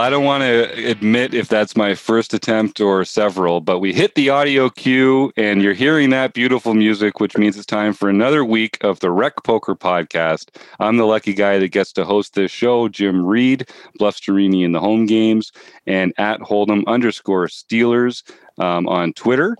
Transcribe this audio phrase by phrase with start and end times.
[0.00, 4.14] I don't want to admit if that's my first attempt or several, but we hit
[4.14, 8.42] the audio cue and you're hearing that beautiful music, which means it's time for another
[8.42, 10.56] week of the Rec Poker Podcast.
[10.78, 13.68] I'm the lucky guy that gets to host this show, Jim Reed,
[14.00, 15.52] Bluffsterini in the home games,
[15.86, 18.22] and at Hold'em underscore Steelers
[18.58, 19.54] um, on Twitter.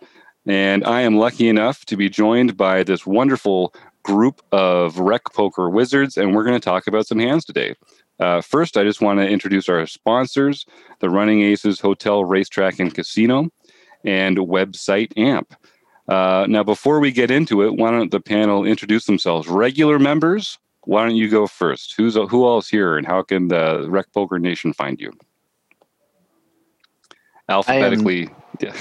[0.46, 5.68] And I am lucky enough to be joined by this wonderful group of Rec Poker
[5.68, 7.74] wizards, and we're going to talk about some hands today.
[8.20, 10.66] Uh, first, I just want to introduce our sponsors
[11.00, 13.48] the Running Aces Hotel, Racetrack, and Casino,
[14.04, 15.54] and website AMP.
[16.08, 19.48] Uh, now, before we get into it, why don't the panel introduce themselves?
[19.48, 21.94] Regular members, why don't you go first?
[21.96, 25.12] Who's who else here, and how can the Rec Poker Nation find you?
[27.48, 28.34] Alphabetically, am...
[28.60, 28.72] yeah.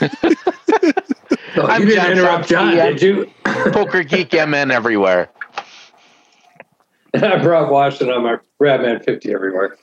[1.56, 3.30] oh, you didn't interrupt John, did you?
[3.44, 5.30] Poker Geek MN everywhere.
[7.22, 8.14] I'm Rob Washington.
[8.14, 9.76] I'm a Radman 50 everywhere.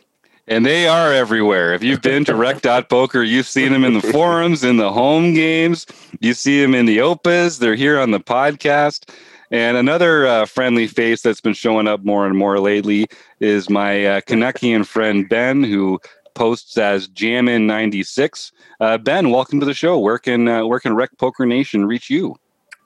[0.47, 1.73] And they are everywhere.
[1.73, 5.87] If you've been to rec.poker, you've seen them in the forums, in the home games.
[6.19, 7.57] You see them in the opas.
[7.57, 9.09] They're here on the podcast.
[9.49, 13.07] And another uh, friendly face that's been showing up more and more lately
[13.39, 15.99] is my uh, friend Ben, who
[16.35, 18.51] posts as Jammin96.
[18.79, 19.97] Uh, ben, welcome to the show.
[19.97, 22.35] Where can uh, where can Rec Poker Nation reach you?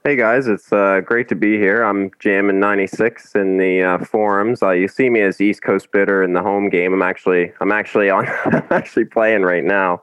[0.07, 1.83] Hey guys, it's uh, great to be here.
[1.83, 4.63] I'm jamming 96 in the uh, forums.
[4.63, 6.93] Uh, you see me as East Coast bidder in the home game.
[6.93, 10.01] I'm actually I'm actually on I'm actually playing right now.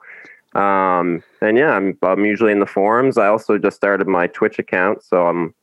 [0.55, 3.17] Um, and yeah, I'm I'm usually in the forums.
[3.17, 5.55] I also just started my Twitch account, so I'm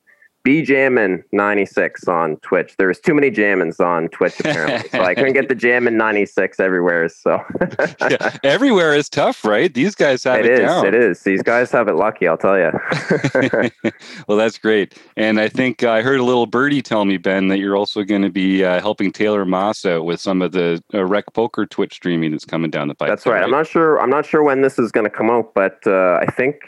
[0.44, 2.76] B Jammin 96 on Twitch.
[2.78, 4.90] There's too many Jammins on Twitch apparently.
[4.90, 7.10] so I couldn't get the Jammin 96 everywhere.
[7.10, 7.44] So
[8.10, 9.74] yeah, everywhere is tough, right?
[9.74, 10.86] These guys have it, it is, down.
[10.88, 11.22] It is.
[11.22, 12.72] These guys have it lucky, I'll tell you.
[14.28, 14.98] well, that's great.
[15.16, 18.24] And I think I heard a little birdie tell me, Ben, that you're also going
[18.24, 21.94] to be uh, helping Taylor Moss out with some of the uh, Rec Poker Twitch
[21.94, 23.10] streaming that's coming down the pipe.
[23.10, 23.36] That's right.
[23.36, 23.44] right.
[23.44, 24.00] I'm not sure.
[24.00, 26.62] I'm not sure when this is going to come out, but uh, I think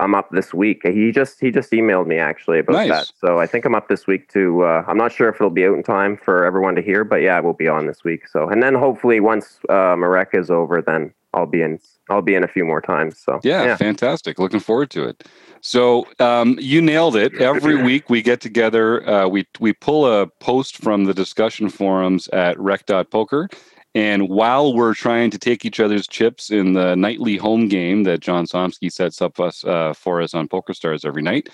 [0.00, 0.82] I'm up this week.
[0.84, 2.88] He just he just emailed me actually about nice.
[2.88, 3.12] that.
[3.18, 4.62] So I think I'm up this week to.
[4.62, 7.16] Uh, I'm not sure if it'll be out in time for everyone to hear, but
[7.16, 8.28] yeah, we'll be on this week.
[8.28, 11.80] So and then hopefully once uh, Marek is over, then I'll be in.
[12.10, 13.18] I'll be in a few more times.
[13.18, 13.76] So yeah, yeah.
[13.76, 14.38] fantastic.
[14.38, 15.24] Looking forward to it.
[15.60, 17.34] So um, you nailed it.
[17.34, 19.08] Every week we get together.
[19.08, 23.48] Uh, we we pull a post from the discussion forums at rec.poker
[23.94, 28.20] and while we're trying to take each other's chips in the nightly home game that
[28.20, 31.48] John Somsky sets up us uh, for us on PokerStars every night,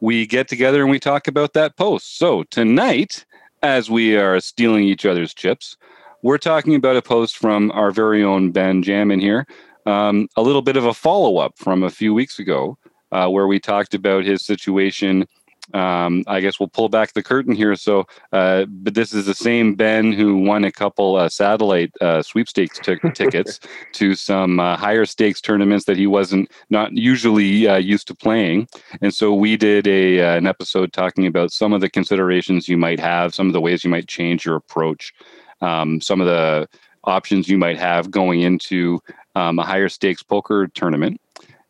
[0.00, 2.18] we get together and we talk about that post.
[2.18, 3.24] So tonight,
[3.62, 5.76] as we are stealing each other's chips,
[6.22, 9.46] we're talking about a post from our very own Ben Jammin here.
[9.86, 12.76] Um, a little bit of a follow up from a few weeks ago,
[13.12, 15.26] uh, where we talked about his situation
[15.74, 17.76] um, I guess we'll pull back the curtain here.
[17.76, 22.22] So, uh, but this is the same Ben who won a couple uh, satellite uh,
[22.22, 23.60] sweepstakes t- tickets
[23.92, 28.68] to some uh, higher stakes tournaments that he wasn't not usually uh, used to playing.
[29.02, 32.78] And so we did a uh, an episode talking about some of the considerations you
[32.78, 35.12] might have, some of the ways you might change your approach,
[35.60, 36.68] um, some of the
[37.04, 39.00] options you might have going into
[39.34, 41.20] um, a higher stakes poker tournament.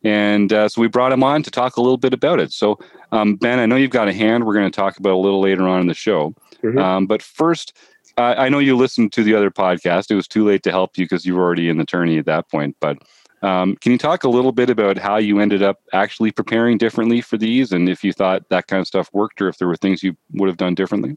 [0.05, 2.53] And uh, so we brought him on to talk a little bit about it.
[2.53, 2.79] So,
[3.11, 5.41] um, Ben, I know you've got a hand we're going to talk about a little
[5.41, 6.35] later on in the show.
[6.63, 6.79] Mm-hmm.
[6.79, 7.77] Um, but first,
[8.17, 10.11] uh, I know you listened to the other podcast.
[10.11, 12.27] It was too late to help you because you were already in the tourney at
[12.27, 12.77] that point.
[12.81, 12.99] But
[13.43, 17.21] um, can you talk a little bit about how you ended up actually preparing differently
[17.21, 19.77] for these and if you thought that kind of stuff worked or if there were
[19.77, 21.17] things you would have done differently?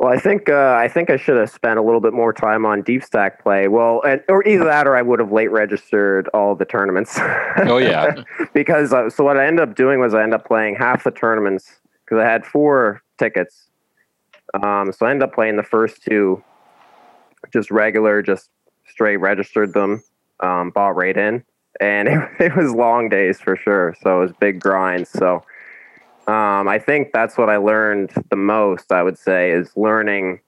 [0.00, 2.64] Well, I think uh, I think I should have spent a little bit more time
[2.64, 3.68] on deep stack play.
[3.68, 7.18] Well, and, or either that, or I would have late registered all the tournaments.
[7.66, 8.22] oh yeah.
[8.54, 11.10] because uh, so what I ended up doing was I ended up playing half the
[11.10, 13.66] tournaments because I had four tickets.
[14.54, 16.42] Um, so I ended up playing the first two,
[17.52, 18.48] just regular, just
[18.88, 20.02] straight registered them,
[20.42, 21.44] um, bought right in,
[21.78, 23.94] and it, it was long days for sure.
[24.00, 25.10] So it was big grinds.
[25.10, 25.44] So
[26.26, 28.92] um, I think that's what I learned the most.
[28.92, 30.40] I would say is learning,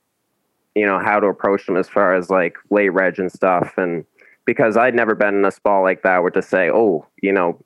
[0.74, 4.04] you know, how to approach them as far as like late reg and stuff, and
[4.44, 7.60] because I'd never been in a spot like that where to say, oh, you know,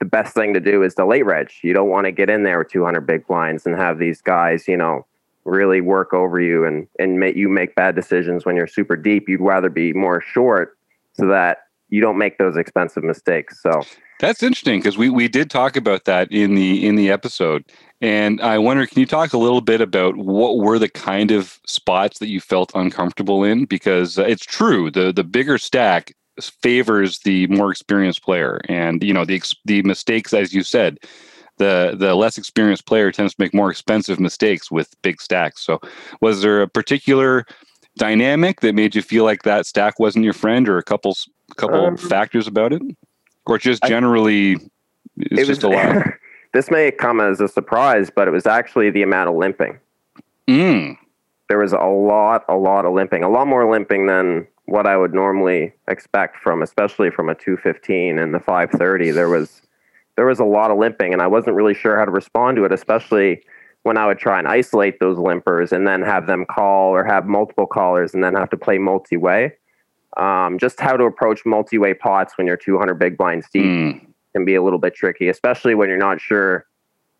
[0.00, 1.50] the best thing to do is the late reg.
[1.62, 4.66] You don't want to get in there with 200 big blinds and have these guys,
[4.66, 5.06] you know,
[5.44, 9.28] really work over you and and make you make bad decisions when you're super deep.
[9.28, 10.76] You'd rather be more short
[11.14, 13.60] so that you don't make those expensive mistakes.
[13.62, 13.82] So
[14.20, 17.64] that's interesting because we, we did talk about that in the in the episode,
[18.00, 21.58] and I wonder, can you talk a little bit about what were the kind of
[21.66, 23.64] spots that you felt uncomfortable in?
[23.64, 29.24] Because it's true, the the bigger stack favors the more experienced player, and you know
[29.24, 30.98] the the mistakes, as you said,
[31.58, 35.62] the the less experienced player tends to make more expensive mistakes with big stacks.
[35.62, 35.80] So,
[36.20, 37.44] was there a particular
[37.98, 41.16] dynamic that made you feel like that stack wasn't your friend, or a couple
[41.56, 42.82] couple um, factors about it,
[43.46, 44.58] or just generally I,
[45.16, 46.06] it's it just was, a lot.
[46.52, 49.78] this may come as a surprise, but it was actually the amount of limping.
[50.48, 50.96] Mm.
[51.48, 54.96] There was a lot, a lot of limping, a lot more limping than what I
[54.96, 59.10] would normally expect from, especially from a 215 and the 530.
[59.10, 59.62] There was
[60.16, 62.64] there was a lot of limping, and I wasn't really sure how to respond to
[62.64, 63.42] it, especially
[63.82, 67.26] when I would try and isolate those limpers and then have them call or have
[67.26, 69.54] multiple callers and then have to play multi way.
[70.16, 74.06] Um, just how to approach multi way pots when you're 200 big blinds deep mm.
[74.34, 76.66] can be a little bit tricky, especially when you're not sure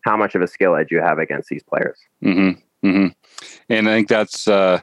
[0.02, 1.98] how much of a skill edge you have against these players.
[2.24, 2.88] Mm-hmm.
[2.88, 3.06] Mm-hmm.
[3.68, 4.80] And I think that's uh,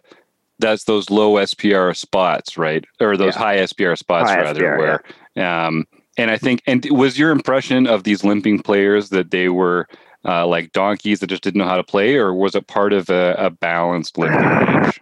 [0.59, 2.85] that's those low SPR spots, right?
[2.99, 3.41] Or those yeah.
[3.41, 5.03] high SPR spots, high rather, SPR, where.
[5.35, 5.67] Yeah.
[5.67, 5.85] Um,
[6.17, 9.87] and I think, and was your impression of these limping players that they were
[10.25, 13.09] uh, like donkeys that just didn't know how to play, or was it part of
[13.09, 14.99] a, a balanced limping range?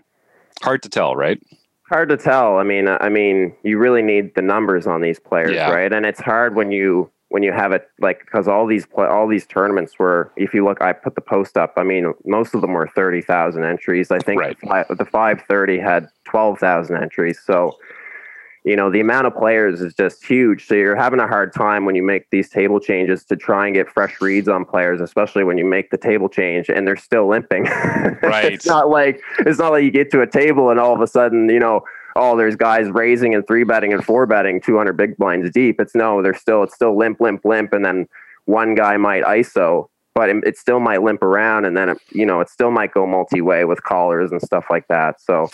[0.62, 1.42] Hard to tell, right?
[1.90, 2.58] Hard to tell.
[2.58, 5.70] I mean, I mean, you really need the numbers on these players, yeah.
[5.70, 5.94] right?
[5.94, 9.46] And it's hard when you when you have it like because all these all these
[9.46, 12.72] tournaments were if you look i put the post up i mean most of them
[12.74, 14.58] were 30,000 entries i think right.
[14.62, 17.76] the, 530 had 12,000 entries so
[18.66, 21.86] you know the amount of players is just huge so you're having a hard time
[21.86, 25.44] when you make these table changes to try and get fresh reads on players especially
[25.44, 27.64] when you make the table change and they're still limping
[28.24, 31.02] right it's not like it's not like you get to a table and all of
[31.02, 31.84] a sudden you know
[32.16, 35.80] oh, there's guys raising and three betting and four betting 200 big blinds deep.
[35.80, 37.74] It's no, they're still, it's still limp, limp, limp.
[37.74, 38.08] And then
[38.46, 41.66] one guy might ISO, but it, it still might limp around.
[41.66, 44.66] And then, it, you know, it still might go multi way with callers and stuff
[44.70, 45.20] like that.
[45.20, 45.50] So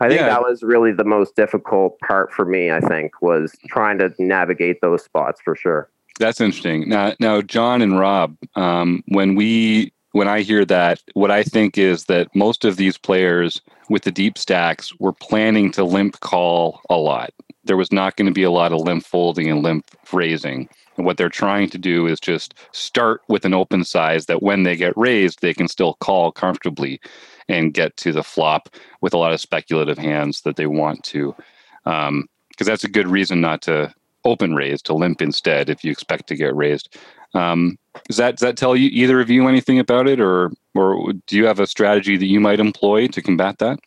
[0.00, 0.28] I think yeah.
[0.28, 4.80] that was really the most difficult part for me, I think, was trying to navigate
[4.80, 5.88] those spots for sure.
[6.18, 6.88] That's interesting.
[6.88, 11.76] Now, now, John and Rob, um, when we when I hear that, what I think
[11.76, 16.80] is that most of these players with the deep stacks were planning to limp call
[16.88, 17.34] a lot.
[17.64, 20.68] There was not going to be a lot of limp folding and limp raising.
[20.96, 24.62] And what they're trying to do is just start with an open size that when
[24.62, 27.00] they get raised, they can still call comfortably
[27.48, 28.68] and get to the flop
[29.00, 31.34] with a lot of speculative hands that they want to.
[31.82, 33.92] Because um, that's a good reason not to
[34.24, 36.96] open raise, to limp instead if you expect to get raised.
[37.34, 37.78] Um,
[38.08, 41.36] does that does that tell you either of you anything about it, or or do
[41.36, 43.78] you have a strategy that you might employ to combat that?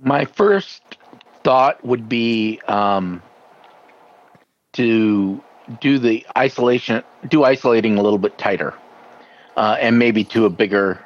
[0.00, 0.82] My first
[1.44, 3.22] thought would be um,
[4.72, 5.42] to
[5.80, 8.74] do the isolation, do isolating a little bit tighter,
[9.56, 11.04] uh, and maybe to a bigger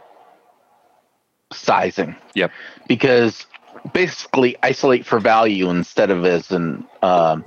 [1.52, 2.16] sizing.
[2.34, 2.52] Yep.
[2.88, 3.46] Because
[3.92, 7.44] basically, isolate for value instead of as an um,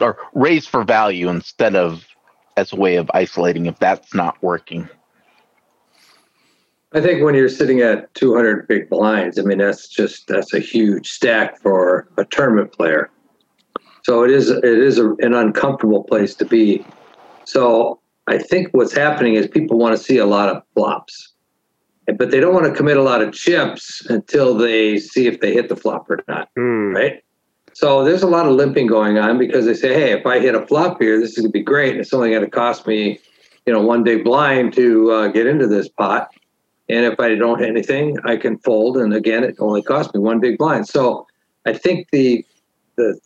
[0.00, 2.07] or raise for value instead of
[2.58, 4.88] as a way of isolating if that's not working.
[6.92, 10.58] I think when you're sitting at 200 big blinds, I mean that's just that's a
[10.58, 13.10] huge stack for a tournament player.
[14.02, 16.84] So it is it is a, an uncomfortable place to be.
[17.44, 21.34] So I think what's happening is people want to see a lot of flops,
[22.16, 25.52] but they don't want to commit a lot of chips until they see if they
[25.52, 26.48] hit the flop or not.
[26.58, 26.94] Mm.
[26.94, 27.22] Right?
[27.78, 30.56] So there's a lot of limping going on because they say, hey, if I hit
[30.56, 31.92] a flop here, this is going to be great.
[31.92, 33.20] And it's only going to cost me,
[33.66, 36.28] you know, one big blind to uh, get into this pot.
[36.88, 38.96] And if I don't hit anything, I can fold.
[38.96, 40.88] And again, it only cost me one big blind.
[40.88, 41.28] So
[41.66, 42.44] I think the
[42.96, 43.16] the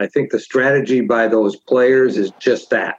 [0.00, 2.98] I think the strategy by those players is just that.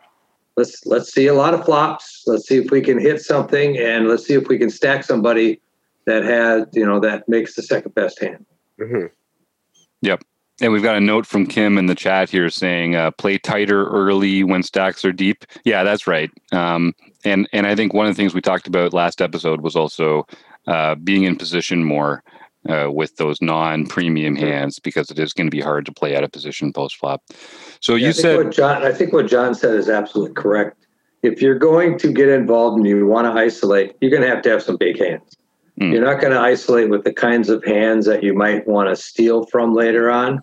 [0.56, 2.24] Let's let's see a lot of flops.
[2.26, 5.60] Let's see if we can hit something, and let's see if we can stack somebody
[6.06, 8.46] that has you know that makes the second best hand.
[8.80, 9.08] Mm-hmm.
[10.04, 10.24] Yep.
[10.60, 13.88] And we've got a note from Kim in the chat here saying, uh, "Play tighter
[13.88, 16.30] early when stacks are deep." Yeah, that's right.
[16.52, 16.94] Um,
[17.24, 20.28] and and I think one of the things we talked about last episode was also
[20.68, 22.24] uh, being in position more
[22.70, 26.24] uh, with those non-premium hands because it is going to be hard to play out
[26.24, 27.24] of position post flop.
[27.80, 28.84] So yeah, you said, John.
[28.84, 30.86] I think what John said is absolutely correct.
[31.24, 34.42] If you're going to get involved and you want to isolate, you're going to have
[34.44, 35.38] to have some big hands.
[35.82, 35.92] Mm.
[35.92, 38.96] You're not going to isolate with the kinds of hands that you might want to
[38.96, 40.42] steal from later on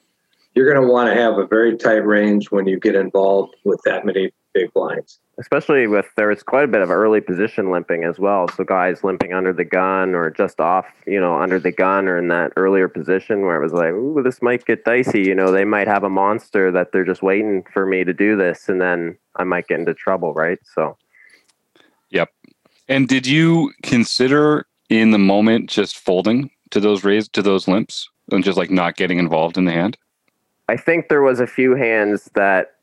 [0.59, 3.80] you're going to want to have a very tight range when you get involved with
[3.85, 5.21] that many big blinds.
[5.38, 8.49] Especially with there was quite a bit of early position limping as well.
[8.49, 12.18] So guys limping under the gun or just off, you know, under the gun or
[12.18, 15.23] in that earlier position where it was like, ooh, this might get dicey.
[15.23, 18.37] You know, they might have a monster that they're just waiting for me to do
[18.37, 20.59] this, and then I might get into trouble, right?
[20.75, 20.97] So.
[22.11, 22.30] Yep.
[22.88, 28.09] And did you consider in the moment just folding to those raised to those limps
[28.30, 29.97] and just like not getting involved in the hand?
[30.68, 32.75] I think there was a few hands that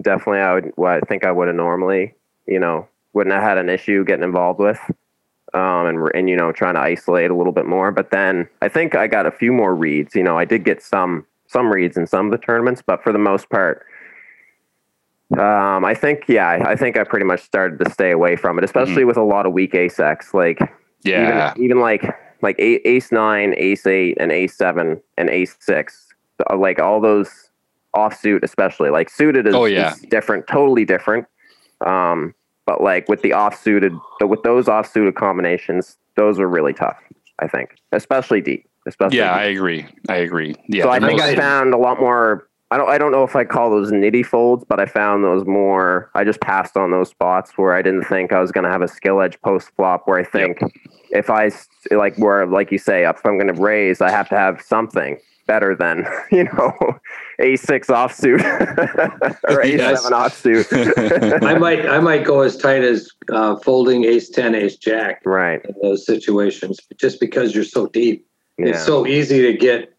[0.00, 2.14] definitely I would well, I think I would have normally,
[2.46, 4.80] you know, wouldn't have had an issue getting involved with.
[5.54, 7.90] um, and and you know trying to isolate a little bit more.
[7.90, 10.14] But then I think I got a few more reads.
[10.14, 13.12] You know, I did get some some reads in some of the tournaments, but for
[13.12, 13.86] the most part,
[15.38, 18.64] um, I think yeah, I think I pretty much started to stay away from it,
[18.64, 19.08] especially mm-hmm.
[19.08, 20.34] with a lot of weak ace X.
[20.34, 20.58] Like
[21.02, 22.04] yeah, even, even like
[22.42, 26.08] like ace nine, ace eight, and ace seven, and ace six.
[26.50, 27.50] Uh, like all those
[27.96, 29.92] offsuit, especially like suited is, oh, yeah.
[29.92, 31.26] is different, totally different.
[31.84, 32.34] Um,
[32.66, 36.98] but like with the offsuited, but with those offsuited combinations, those are really tough.
[37.40, 38.68] I think, especially deep.
[38.86, 39.40] Especially yeah, deep.
[39.40, 39.86] I agree.
[40.08, 40.54] I agree.
[40.68, 40.84] Yeah.
[40.84, 43.44] So I think I found a lot more I don't I don't know if I
[43.44, 46.10] call those nitty folds, but I found those more.
[46.14, 48.82] I just passed on those spots where I didn't think I was going to have
[48.82, 50.06] a skill edge post flop.
[50.06, 50.70] Where I think yep.
[51.10, 51.50] if I
[51.90, 55.18] like where like you say, if I'm going to raise, I have to have something
[55.46, 56.74] better than you know
[57.38, 58.40] a six offsuit
[59.48, 61.42] or a seven offsuit.
[61.42, 65.22] I might I might go as tight as uh, folding ace ten, ace jack.
[65.24, 68.26] Right in those situations, just because you're so deep,
[68.58, 68.68] yeah.
[68.68, 69.96] it's so easy to get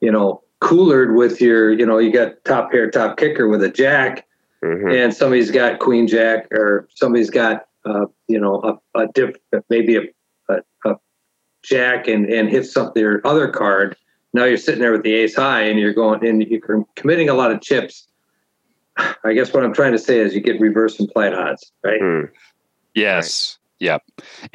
[0.00, 3.68] you know coolered with your, you know, you got top pair, top kicker with a
[3.68, 4.26] jack,
[4.64, 4.88] mm-hmm.
[4.88, 9.36] and somebody's got queen jack, or somebody's got, uh, you know, a, a diff,
[9.68, 10.02] maybe a,
[10.48, 10.94] a, a,
[11.62, 13.94] jack and, and hits something their other card.
[14.32, 17.34] Now you're sitting there with the ace high, and you're going, and you're committing a
[17.34, 18.08] lot of chips.
[18.96, 22.00] I guess what I'm trying to say is you get reverse implied odds, right?
[22.00, 22.30] Mm.
[22.94, 23.58] Yes.
[23.80, 23.86] Right.
[23.86, 24.02] Yep.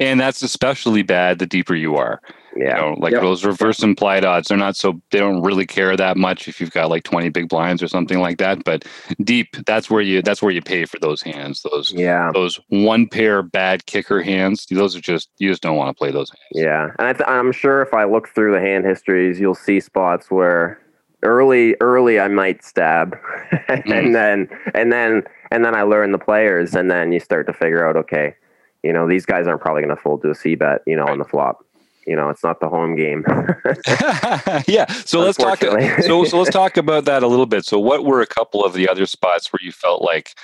[0.00, 2.20] And that's especially bad the deeper you are.
[2.56, 2.76] Yeah.
[2.76, 3.22] You know, like yep.
[3.22, 6.72] those reverse implied odds, they're not so they don't really care that much if you've
[6.72, 8.64] got like 20 big blinds or something like that.
[8.64, 8.84] But
[9.22, 11.62] deep, that's where you that's where you pay for those hands.
[11.62, 14.66] Those yeah, those one pair bad kicker hands.
[14.66, 16.64] Those are just you just don't want to play those hands.
[16.64, 16.90] Yeah.
[16.98, 20.30] And I th- I'm sure if I look through the hand histories, you'll see spots
[20.30, 20.80] where
[21.22, 23.16] early early I might stab
[23.68, 24.12] and mm.
[24.12, 27.86] then and then and then I learn the players and then you start to figure
[27.86, 28.34] out okay,
[28.82, 31.04] you know, these guys aren't probably going to fold to a C bet, you know,
[31.04, 31.12] right.
[31.12, 31.64] on the flop
[32.10, 33.24] you know it's not the home game.
[34.66, 37.64] Yeah so let's talk so so let's talk about that a little bit.
[37.64, 40.34] So what were a couple of the other spots where you felt like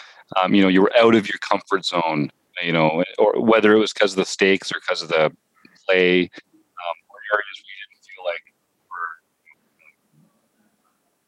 [0.40, 2.30] um, you know you were out of your comfort zone
[2.62, 5.32] you know or whether it was because of the stakes or because of the
[5.88, 8.44] play um, or areas where you didn't feel like
[8.90, 9.10] were,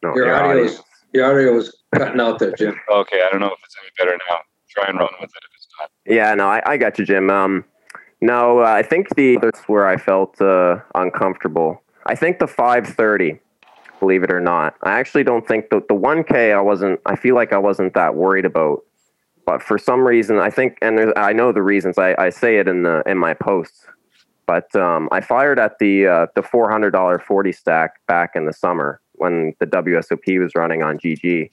[0.09, 0.81] no, your, your audio is
[1.13, 2.79] your audio was cutting out there jim.
[2.91, 4.39] Okay i don't know if it's any better now.
[4.71, 5.91] Try and run with it if it's not.
[6.07, 7.29] Yeah no i, I got you jim.
[7.29, 7.65] Um
[8.21, 11.83] no, uh, I think the that's where I felt uh, uncomfortable.
[12.07, 13.39] I think the 530,
[14.01, 14.75] believe it or not.
[14.83, 17.01] I actually don't think the the 1K I wasn't.
[17.07, 18.85] I feel like I wasn't that worried about.
[19.47, 21.97] But for some reason, I think, and I know the reasons.
[21.97, 23.87] I, I say it in the in my posts.
[24.47, 28.47] But um, I fired at the uh, the four hundred dollar forty stack back in
[28.47, 31.51] the summer when the WSOP was running on GG,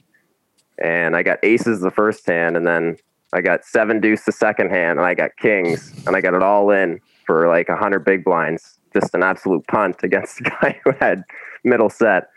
[0.81, 2.97] and I got aces the first hand, and then
[3.33, 6.43] I got seven deuce the second hand, and I got kings, and I got it
[6.43, 8.79] all in for like a hundred big blinds.
[8.93, 11.23] Just an absolute punt against the guy who had
[11.63, 12.29] middle set,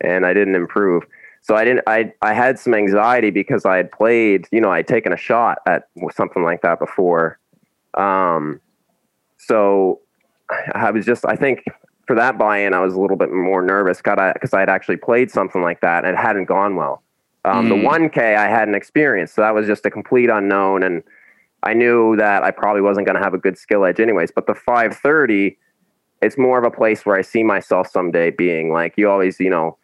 [0.00, 1.04] and I didn't improve.
[1.42, 1.82] So I didn't.
[1.86, 4.46] I I had some anxiety because I had played.
[4.50, 7.38] You know, I had taken a shot at something like that before.
[7.94, 8.60] Um,
[9.38, 10.00] so
[10.74, 11.24] I was just.
[11.26, 11.64] I think
[12.06, 15.30] for that buy-in, I was a little bit more nervous because I had actually played
[15.30, 17.02] something like that and it hadn't gone well.
[17.46, 17.68] Um, mm.
[17.68, 21.02] The 1K I hadn't experienced, so that was just a complete unknown, and
[21.62, 24.30] I knew that I probably wasn't going to have a good skill edge anyways.
[24.32, 25.56] But the 530,
[26.22, 29.48] it's more of a place where I see myself someday being like you always, you
[29.48, 29.78] know,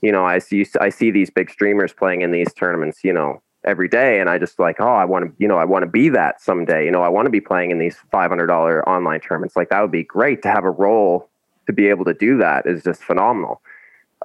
[0.00, 3.42] you know, I see I see these big streamers playing in these tournaments, you know,
[3.64, 5.90] every day, and I just like, oh, I want to, you know, I want to
[5.90, 6.84] be that someday.
[6.84, 9.56] You know, I want to be playing in these five hundred dollar online tournaments.
[9.56, 11.28] Like that would be great to have a role
[11.66, 13.60] to be able to do that is just phenomenal.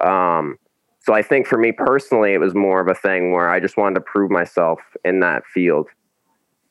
[0.00, 0.58] Um,
[1.00, 3.76] so I think for me personally, it was more of a thing where I just
[3.76, 5.88] wanted to prove myself in that field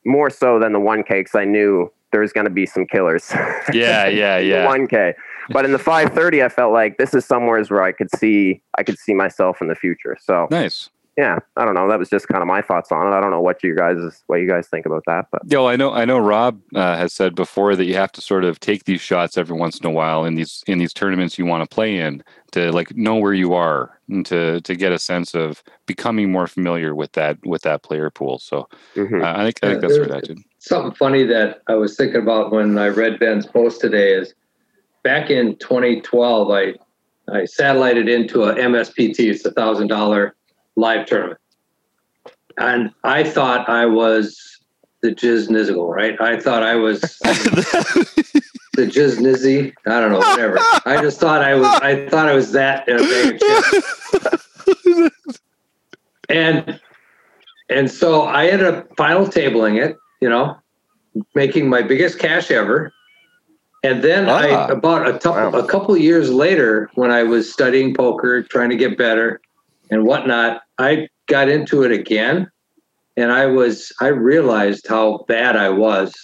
[0.04, 3.32] more so than the 1K because I knew there was going to be some killers.
[3.72, 4.66] Yeah, yeah, yeah.
[4.66, 5.14] 1K,
[5.50, 8.82] but in the 530, I felt like this is somewhere where I could see I
[8.82, 10.16] could see myself in the future.
[10.20, 11.88] So nice yeah, I don't know.
[11.88, 13.10] That was just kind of my thoughts on it.
[13.10, 13.96] I don't know what you guys
[14.28, 16.96] what you guys think about that, but yeah, well, I know I know Rob uh,
[16.96, 19.86] has said before that you have to sort of take these shots every once in
[19.86, 22.22] a while in these in these tournaments you want to play in
[22.52, 26.46] to like know where you are and to to get a sense of becoming more
[26.46, 28.38] familiar with that with that player pool.
[28.38, 29.20] So mm-hmm.
[29.20, 30.38] uh, I think I think that's what I did.
[30.60, 34.34] Something funny that I was thinking about when I read Ben's post today is
[35.02, 36.74] back in 2012, I
[37.28, 39.18] I satellited into a MSPT.
[39.30, 40.36] It's a thousand dollar
[40.78, 41.40] live tournament.
[42.56, 44.38] And I thought I was
[45.02, 46.20] the Jiz Nizzle, right?
[46.20, 49.72] I thought I was the Jiz Nizzy.
[49.86, 50.58] I don't know, whatever.
[50.86, 55.12] I just thought I was I thought I was that in a bag of
[56.28, 56.80] and
[57.68, 60.56] and so I ended up final tabling it, you know,
[61.34, 62.92] making my biggest cash ever
[63.84, 64.66] And then I Ah.
[64.68, 65.58] about a couple Wow.
[65.58, 69.40] a couple years later, when I was studying poker, trying to get better
[69.92, 72.50] and whatnot, I got into it again,
[73.16, 76.14] and I was I realized how bad I was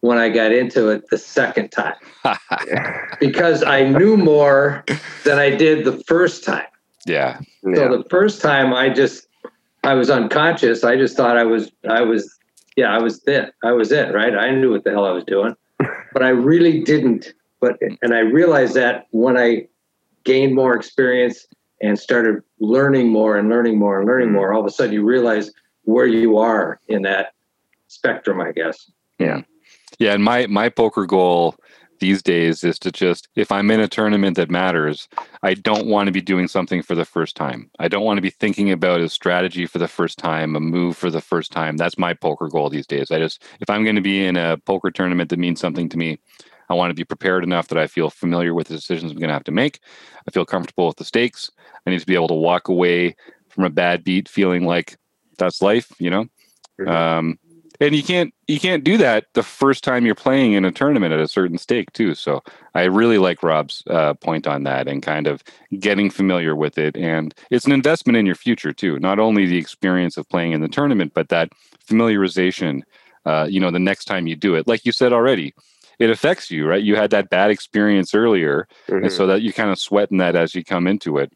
[0.00, 1.94] when I got into it the second time
[3.20, 4.84] because I knew more
[5.24, 6.66] than I did the first time.
[7.06, 7.40] yeah.
[7.62, 7.76] Yeah.
[7.76, 9.26] So the first time I just
[9.82, 10.84] I was unconscious.
[10.84, 12.38] I just thought I was I was
[12.76, 13.54] yeah, I was it.
[13.62, 14.34] I was it, right?
[14.34, 15.54] I knew what the hell I was doing.
[15.78, 17.32] But I really didn't.
[17.60, 19.68] But and I realized that when I
[20.24, 21.46] gained more experience
[21.82, 24.32] and started learning more and learning more and learning mm.
[24.32, 25.50] more, all of a sudden you realize
[25.82, 27.32] where you are in that
[27.88, 28.90] spectrum, I guess.
[29.18, 29.42] Yeah,
[29.98, 30.14] Yeah.
[30.14, 31.56] and my my poker goal
[32.00, 35.08] these days is to just if I'm in a tournament that matters,
[35.42, 37.70] I don't want to be doing something for the first time.
[37.78, 40.96] I don't want to be thinking about a strategy for the first time, a move
[40.96, 41.76] for the first time.
[41.76, 43.10] That's my poker goal these days.
[43.10, 45.96] I just if I'm going to be in a poker tournament that means something to
[45.96, 46.18] me,
[46.68, 49.28] I want to be prepared enough that I feel familiar with the decisions I'm going
[49.28, 49.80] to have to make.
[50.26, 51.50] I feel comfortable with the stakes.
[51.86, 53.16] I need to be able to walk away
[53.48, 54.96] from a bad beat feeling like
[55.38, 56.26] that's life, you know.
[56.86, 57.38] Um,
[57.80, 61.12] and you can't you can't do that the first time you're playing in a tournament
[61.12, 62.14] at a certain stake too.
[62.14, 62.42] So
[62.74, 65.42] I really like Rob's uh, point on that and kind of
[65.78, 66.96] getting familiar with it.
[66.96, 68.98] And it's an investment in your future too.
[69.00, 71.50] Not only the experience of playing in the tournament, but that
[71.86, 72.82] familiarization.
[73.26, 75.54] Uh, you know, the next time you do it, like you said already,
[75.98, 76.82] it affects you, right?
[76.82, 79.02] You had that bad experience earlier, Mhm.
[79.04, 81.32] and so that you kind of sweating that as you come into it.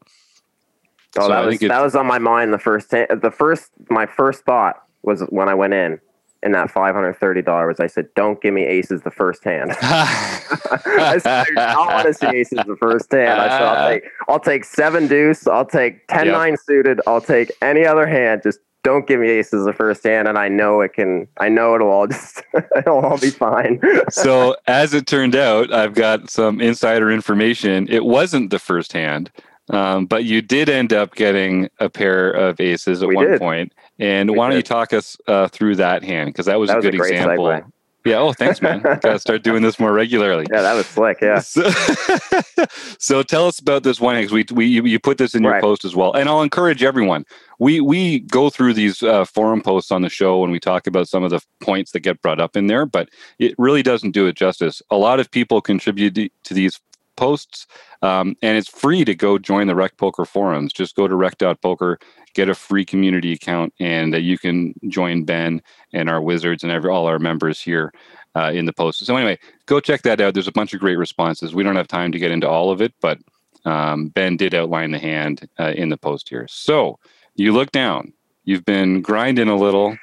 [1.17, 2.53] Oh, So that was that was on my mind.
[2.53, 5.99] The first the first my first thought was when I went in,
[6.43, 7.79] and that five hundred thirty dollars.
[7.79, 12.13] I said, "Don't give me aces the first hand." I said, I don't want to
[12.13, 13.41] see aces the first hand.
[13.41, 15.47] I said, I'll take I'll take seven deuce.
[15.47, 16.33] I'll take 10 Yep.
[16.33, 17.01] nine suited.
[17.07, 18.41] I'll take any other hand.
[18.43, 21.27] Just don't give me aces the first hand, and I know it can.
[21.39, 22.41] I know it'll all just
[22.77, 23.79] it'll all be fine.
[24.09, 27.87] so as it turned out, I've got some insider information.
[27.89, 29.31] It wasn't the first hand,
[29.69, 33.39] um, but you did end up getting a pair of aces at We one did.
[33.39, 33.73] point.
[33.99, 36.29] And We why don't you talk us uh, through that hand?
[36.29, 37.45] Because that was That a was a good great example.
[37.45, 37.71] segue.
[38.05, 38.17] Yeah.
[38.19, 38.81] Oh, thanks, man.
[38.83, 40.45] Got to start doing this more regularly.
[40.51, 41.17] yeah, that was slick.
[41.21, 41.41] Yeah.
[41.49, 41.69] So,
[42.99, 45.53] so tell us about this one because we, we you, you put this in your
[45.53, 45.61] Right.
[45.61, 47.25] post as well, and I'll encourage everyone.
[47.59, 51.07] We we go through these uh, forum posts on the show and we talk about
[51.09, 54.27] some of the points that get brought up in there, but it really doesn't do
[54.27, 54.81] it justice.
[54.91, 56.79] A lot of people contribute to these
[57.19, 57.67] posts,
[58.01, 60.71] um, and it's free to go join the Rec Poker forums.
[60.71, 61.99] Just go to rec.poker,
[62.33, 65.61] get a free community account, and uh, you can join Ben
[65.93, 67.91] and our wizards and every all our members here
[68.35, 69.05] uh, in the post.
[69.05, 70.33] So anyway, go check that out.
[70.33, 71.53] There's a bunch of great responses.
[71.53, 73.19] We don't have time to get into all of it, but
[73.65, 76.47] um, Ben did outline the hand uh, in the post here.
[76.49, 76.99] So
[77.35, 78.13] you look down.
[78.45, 79.97] You've been grinding a little.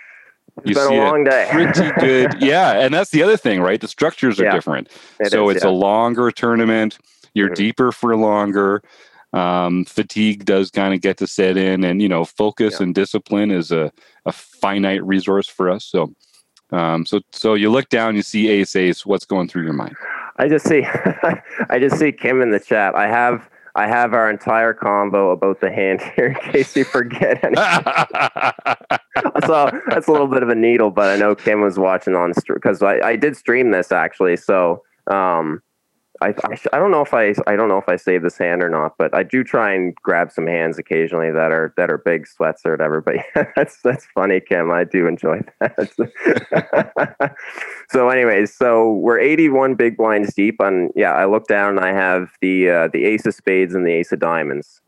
[0.65, 1.49] You been see a long day.
[1.51, 2.43] pretty good.
[2.43, 3.81] Yeah, and that's the other thing, right?
[3.81, 4.89] The structures are Yeah, different.
[5.21, 5.71] It so is, it's yeah.
[5.71, 6.99] a longer tournament.
[7.35, 7.55] You're Mhm.
[7.57, 8.83] deeper for longer.
[9.33, 12.85] Um, fatigue does kind of get to set in, and you know, focus Yeah.
[12.85, 13.93] and discipline is a,
[14.25, 15.85] a finite resource for us.
[15.85, 16.15] So,
[16.73, 19.05] um, so so you look down, you see ace ace.
[19.05, 19.95] What's going through your mind?
[20.39, 20.85] I just see
[21.71, 22.95] I just see Kim in the chat.
[22.95, 27.45] I have I have our entire combo about the hand here in case you forget
[27.45, 29.26] anything.
[29.45, 32.35] So that's a little bit of a needle, but I know Kim was watching on
[32.35, 34.37] stream because I, I did stream this actually.
[34.37, 35.63] So um,
[36.21, 38.63] I I, I don't know if I I don't know if I saved this hand
[38.63, 41.99] or not, but I do try and grab some hands occasionally that are that are
[41.99, 43.01] big sweats or whatever.
[43.01, 44.71] But yeah, that's that's funny, Kim.
[44.71, 47.35] I do enjoy that.
[47.91, 50.61] so, anyways, so we're 81 big blinds deep.
[50.61, 53.87] On yeah, I look down and I have the uh, the ace of spades and
[53.87, 54.81] the ace of diamonds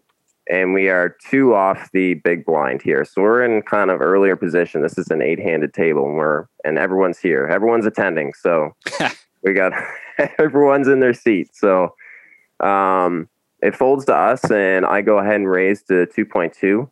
[0.49, 3.05] and we are two off the big blind here.
[3.05, 4.83] So we're in kind of earlier position.
[4.83, 7.47] This is an eight-handed table, and we're and everyone's here.
[7.47, 8.33] Everyone's attending.
[8.35, 8.75] So
[9.43, 9.73] we got
[10.39, 11.51] everyone's in their seat.
[11.55, 11.95] So
[12.61, 13.29] um,
[13.63, 16.91] it folds to us, and I go ahead and raise to two point two.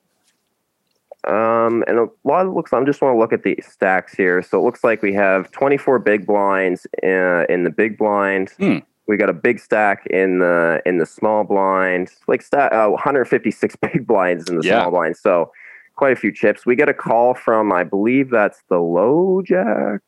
[1.27, 2.73] Um, and a lot of looks.
[2.73, 4.42] I'm just want to look at the stacks here.
[4.42, 8.51] So it looks like we have 24 big blinds uh, in the big blind.
[8.59, 8.79] Hmm.
[9.09, 13.77] We got a big stack in the in the small blind, like sta- uh, 156
[13.83, 14.81] big blinds in the Yeah.
[14.83, 15.16] small blind.
[15.16, 15.53] So
[15.95, 16.66] quite a few chips.
[16.66, 20.01] We get a call from, I believe that's the low jack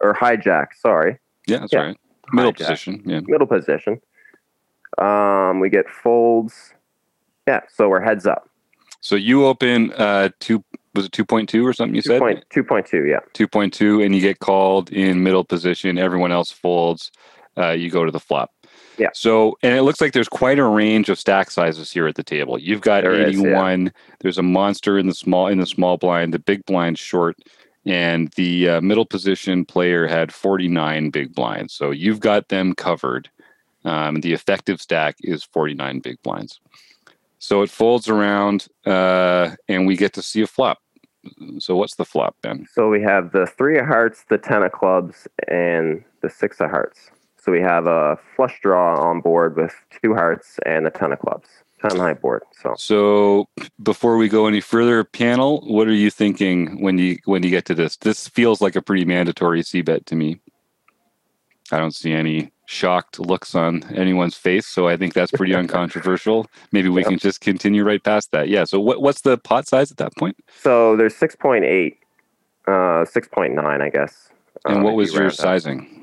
[0.00, 0.68] or hijack.
[0.80, 1.80] Sorry, yeah, that's Yeah.
[1.80, 1.96] right.
[2.32, 2.56] Middle Hijack.
[2.58, 3.02] position.
[3.04, 3.20] Yeah.
[3.26, 4.00] middle position.
[4.98, 6.74] Um, we get folds.
[7.48, 8.48] Yeah, so we're heads up.
[9.00, 10.62] So you open uh two
[10.94, 12.20] was it two point two or something you Two said?
[12.20, 13.06] point two point two.
[13.06, 13.20] Yeah.
[13.32, 15.98] Two point two, and you get called in middle position.
[15.98, 17.10] Everyone else folds.
[17.56, 18.52] Uh, you go to the flop.
[18.98, 19.08] Yeah.
[19.14, 22.22] So, and it looks like there's quite a range of stack sizes here at the
[22.22, 22.58] table.
[22.58, 23.48] You've got There is, yeah.
[23.48, 23.92] 81.
[24.20, 26.34] There's a monster in the small in the small blind.
[26.34, 27.36] The big blind short
[27.86, 31.72] and the uh, middle position player had 49 big blinds.
[31.72, 33.30] So you've got them covered.
[33.84, 36.60] Um, the effective stack is 49 big blinds.
[37.38, 40.78] So it folds around, uh, and we get to see a flop.
[41.58, 42.66] So what's the flop, Ben?
[42.70, 46.70] So we have the three of hearts, the ten of clubs, and the six of
[46.70, 47.10] hearts.
[47.50, 51.18] So we have a flush draw on board with two hearts and a ton of
[51.18, 51.48] clubs.
[51.80, 52.42] Ten high board.
[52.52, 53.48] So So
[53.82, 57.64] before we go any further, panel, what are you thinking when you when you get
[57.64, 57.96] to this?
[57.96, 60.38] This feels like a pretty mandatory c bet to me.
[61.72, 66.46] I don't see any shocked looks on anyone's face, so I think that's pretty uncontroversial.
[66.70, 68.48] Maybe we can just continue right past that.
[68.48, 68.62] Yeah.
[68.62, 70.36] So what what's the pot size at that point?
[70.62, 71.98] so there's six point eight,
[72.68, 74.28] uh, six point nine, I guess.
[74.66, 75.80] And um, what was you your sizing?
[75.80, 75.99] up.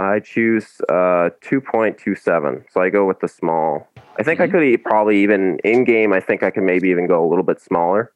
[0.00, 0.12] Sizing?
[0.14, 2.64] I choose uh, 2.27.
[2.70, 3.88] So I go with the small.
[4.18, 4.50] I think I Mhm.
[4.50, 7.44] could e- probably even in game, I think I could maybe even go a little
[7.44, 8.12] bit smaller.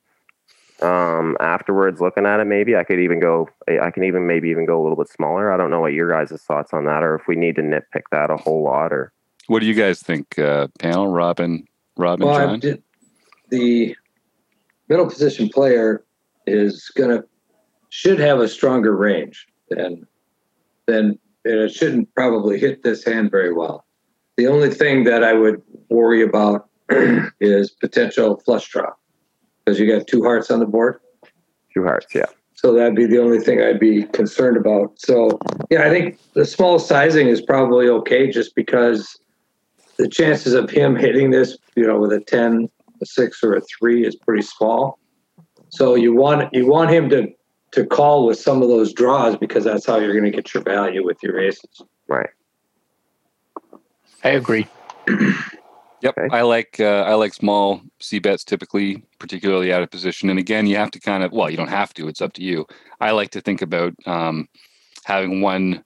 [0.83, 4.51] Um, afterwards, looking at it, maybe I could even go, I I can even maybe
[4.51, 5.53] even go a little bit smaller.
[5.53, 8.03] I don't know what your guys' thoughts on that, or if we need to nitpick
[8.11, 9.13] that a whole lot, or
[9.47, 11.09] What do you guys think, uh, panel?
[11.09, 11.67] Robin,
[11.97, 12.61] Robin, Well, John.
[12.61, 12.83] did,
[13.51, 13.95] the
[14.89, 16.03] middle position player
[16.47, 17.25] is gonna
[17.91, 20.07] should have a stronger range than
[20.87, 23.85] than and it shouldn't probably hit this hand very well.
[24.37, 26.69] The only thing that I would worry about
[27.41, 28.93] is potential flush draw
[29.65, 31.01] because you got two hearts on the board.
[31.73, 32.07] two hearts.
[32.15, 32.27] Yeah.
[32.55, 34.99] So that'd be the only thing I'd be concerned about.
[34.99, 35.39] So
[35.71, 39.19] yeah, I think the small sizing is probably okay just because
[39.97, 42.69] the chances of him hitting this, you know, with a 10,
[43.03, 44.99] a six or a three is pretty small.
[45.69, 47.27] So you want you want him to
[47.75, 50.63] to call with some of those draws because that's how you're going to get your
[50.63, 51.83] value with your aces.
[52.09, 52.31] Right.
[54.23, 54.67] I agree.
[56.03, 56.37] Yep, Okay.
[56.37, 60.29] I like uh, I like small c bets typically, particularly out of position.
[60.29, 62.09] And again, you have to kind of well, you don't have to.
[62.09, 62.67] It's up to you.
[63.01, 64.47] I like to think about um,
[65.05, 65.83] having one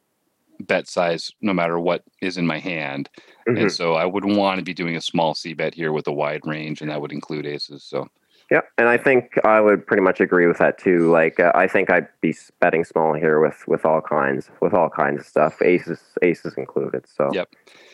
[0.58, 3.08] bet size no matter what is in my hand,
[3.48, 3.60] Mhm.
[3.60, 6.12] and so I would want to be doing a small c bet here with a
[6.12, 7.84] wide range, and that would include aces.
[7.84, 8.08] So
[8.50, 11.10] Yep, and I think I would pretty much agree with that too.
[11.10, 14.88] Like, uh, I think I'd be betting small here with with all kinds, with all
[14.88, 17.06] kinds of stuff, aces, aces included.
[17.06, 17.48] So, Yep.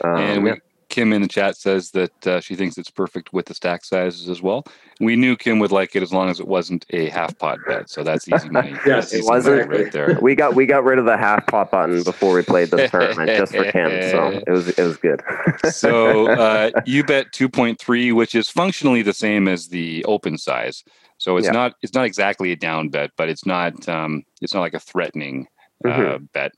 [0.05, 0.57] um, and we, yeah.
[0.95, 4.29] Kim in the chat says that uh, she thinks it's perfect with the stack sizes
[4.29, 4.65] as well.
[5.01, 7.91] We knew Kim would like it as long as it wasn't a half pot bet,
[7.91, 8.71] so that's easy money.
[8.87, 9.69] Yes, That's it easy wasn't.
[9.69, 10.17] right there.
[10.23, 13.29] we got we got rid of the half pot button before we played this tournament
[13.37, 13.91] just for Kim.
[14.11, 15.21] So it was it was good.
[15.71, 20.85] so uh, you bet 2.3 which is functionally the same as the open size
[21.19, 21.53] so it's Yeah.
[21.53, 24.81] not it's not exactly a down bet but it's not um, it's not like a
[24.81, 25.49] threatening
[25.85, 26.29] uh, Mhm.
[26.33, 26.53] bet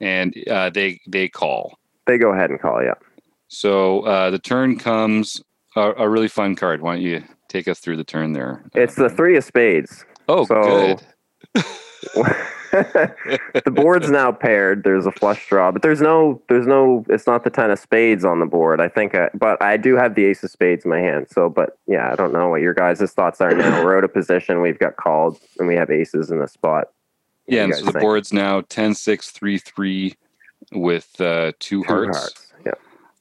[0.00, 2.82] and uh, they they call they go ahead and call.
[2.82, 2.94] Yeah.
[3.54, 5.42] So uh, the turn comes
[5.76, 8.94] a, a really fun card why don't you take us through the turn there It's
[8.96, 10.04] the three of spades.
[10.28, 10.96] oh so-
[11.54, 11.64] good
[12.74, 14.82] the board's now paired.
[14.82, 17.04] There's a flush draw, but there's no, there's no.
[17.08, 18.80] It's not the ten of spades on the board.
[18.80, 21.28] I think, I, but I do have the ace of spades in my hand.
[21.30, 23.84] So, but yeah, I don't know what your guys' thoughts are now.
[23.84, 24.60] We're out of position.
[24.60, 26.88] We've got called, and we have aces in the spot.
[27.46, 28.02] What yeah and so the think?
[28.02, 30.14] board's now 10 6 3 3
[30.72, 32.34] with uh, two, Two hearts.
[32.34, 32.43] Yeah.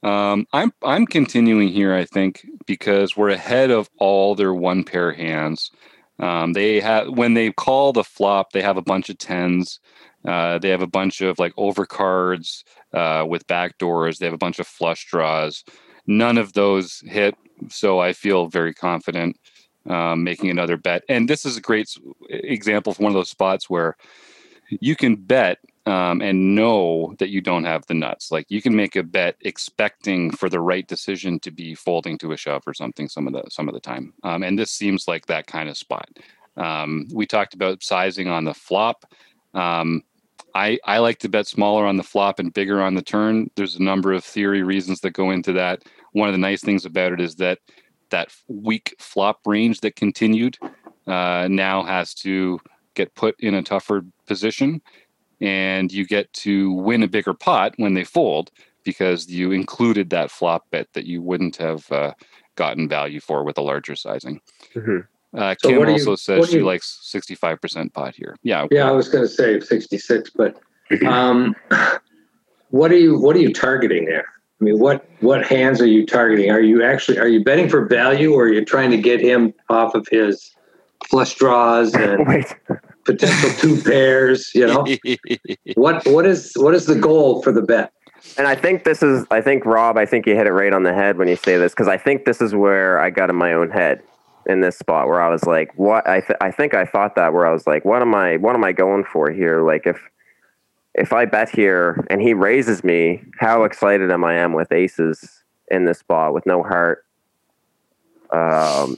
[0.03, 1.93] Um, I'm I'm continuing here.
[1.93, 5.71] I think because we're ahead of all their one pair hands.
[6.19, 9.79] Um, they have when they call the flop, they have a bunch of tens.
[10.25, 12.63] Uh, they have a bunch of like overcards
[12.93, 14.17] uh, with backdoors.
[14.17, 15.63] They have a bunch of flush draws.
[16.05, 17.35] None of those hit,
[17.69, 19.37] so I feel very confident
[19.89, 21.03] um, making another bet.
[21.09, 21.95] And this is a great
[22.29, 23.95] example of one of those spots where
[24.69, 28.31] you can bet um, and know that you don't have the nuts.
[28.31, 32.31] Like you can make a bet expecting for the right decision to be folding to
[32.31, 34.13] a shove or something some of the some of the time.
[34.23, 36.09] Um, and this seems like that kind of spot.
[36.55, 39.05] Um, we talked about sizing on the flop.
[39.53, 40.03] Um,
[40.55, 43.49] I, I like to bet smaller on the flop and bigger on the turn.
[43.55, 45.83] There's a number of theory reasons that go into that.
[46.11, 47.59] One of the nice things about it is that
[48.11, 50.59] that weak flop range that continued
[51.07, 52.59] uh, now has to
[52.93, 54.81] get put in a tougher position
[55.41, 58.51] and you get to win a bigger pot when they fold
[58.83, 62.13] because you included that flop bet that you wouldn't have uh,
[62.55, 64.41] gotten value for with a larger sizing.
[64.75, 65.05] Mhm.
[65.35, 68.35] Uh, So Kim what do you- also says she you- likes 65% pot here.
[68.43, 68.67] Yeah.
[68.71, 70.59] Yeah, I was going to say 66, but
[71.07, 71.55] um,
[72.69, 74.25] what are you what are you targeting there?
[74.61, 76.51] I mean, what what hands are you targeting?
[76.51, 79.53] Are you actually are you betting for value, or are you trying to get him
[79.69, 80.55] off of his
[81.09, 82.55] flush draws and Wait,
[83.05, 84.51] potential two pairs?
[84.53, 84.85] You know,
[85.75, 87.91] what what is what is the goal for the bet?
[88.37, 89.25] and I think this is.
[89.31, 89.97] I think Rob.
[89.97, 91.97] I think you hit it right on the head when you say this because I
[91.97, 94.01] think this is where I got in my own head.
[94.45, 96.07] in this spot where I was like, what?
[96.07, 98.55] I th- I think I thought that where I was like, what am I what
[98.55, 99.61] am I going for here?
[99.61, 99.99] Like if
[100.93, 105.43] if I bet here and he raises me, how excited am I am with aces
[105.71, 107.05] in this spot with no heart?
[108.31, 108.97] Um,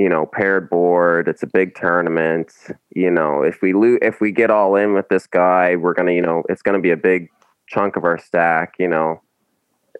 [0.00, 1.28] you know, paired board.
[1.28, 2.52] It's a big tournament.
[2.94, 6.12] You know, if we lose, if we get all in with this guy, we're gonna,
[6.12, 7.28] you know, it's gonna be a big
[7.66, 8.74] chunk of our stack.
[8.78, 9.20] You know,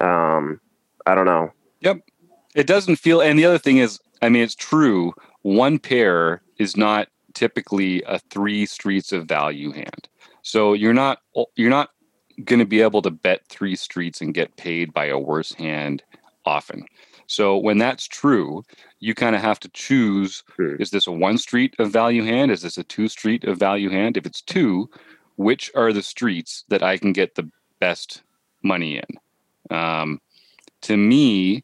[0.00, 0.58] um,
[1.04, 1.52] I don't know.
[1.80, 1.98] Yep,
[2.54, 3.20] it doesn't feel.
[3.20, 5.12] And the other thing is, I mean, it's true.
[5.42, 10.08] One pair is not typically a three streets of value hand.
[10.42, 11.20] So you're not
[11.56, 11.90] you're not
[12.44, 16.02] going to be able to bet three streets and get paid by a worse hand
[16.46, 16.86] often.
[17.30, 18.64] So when that's true,
[18.98, 20.42] you kind of have to choose
[20.80, 22.50] is this a one street of value hand?
[22.50, 24.16] Is this a two street of value hand?
[24.16, 24.90] If it's two,
[25.36, 28.22] which are the streets that I can get the best
[28.64, 29.76] money in?
[29.76, 30.20] Um,
[30.82, 31.62] to me,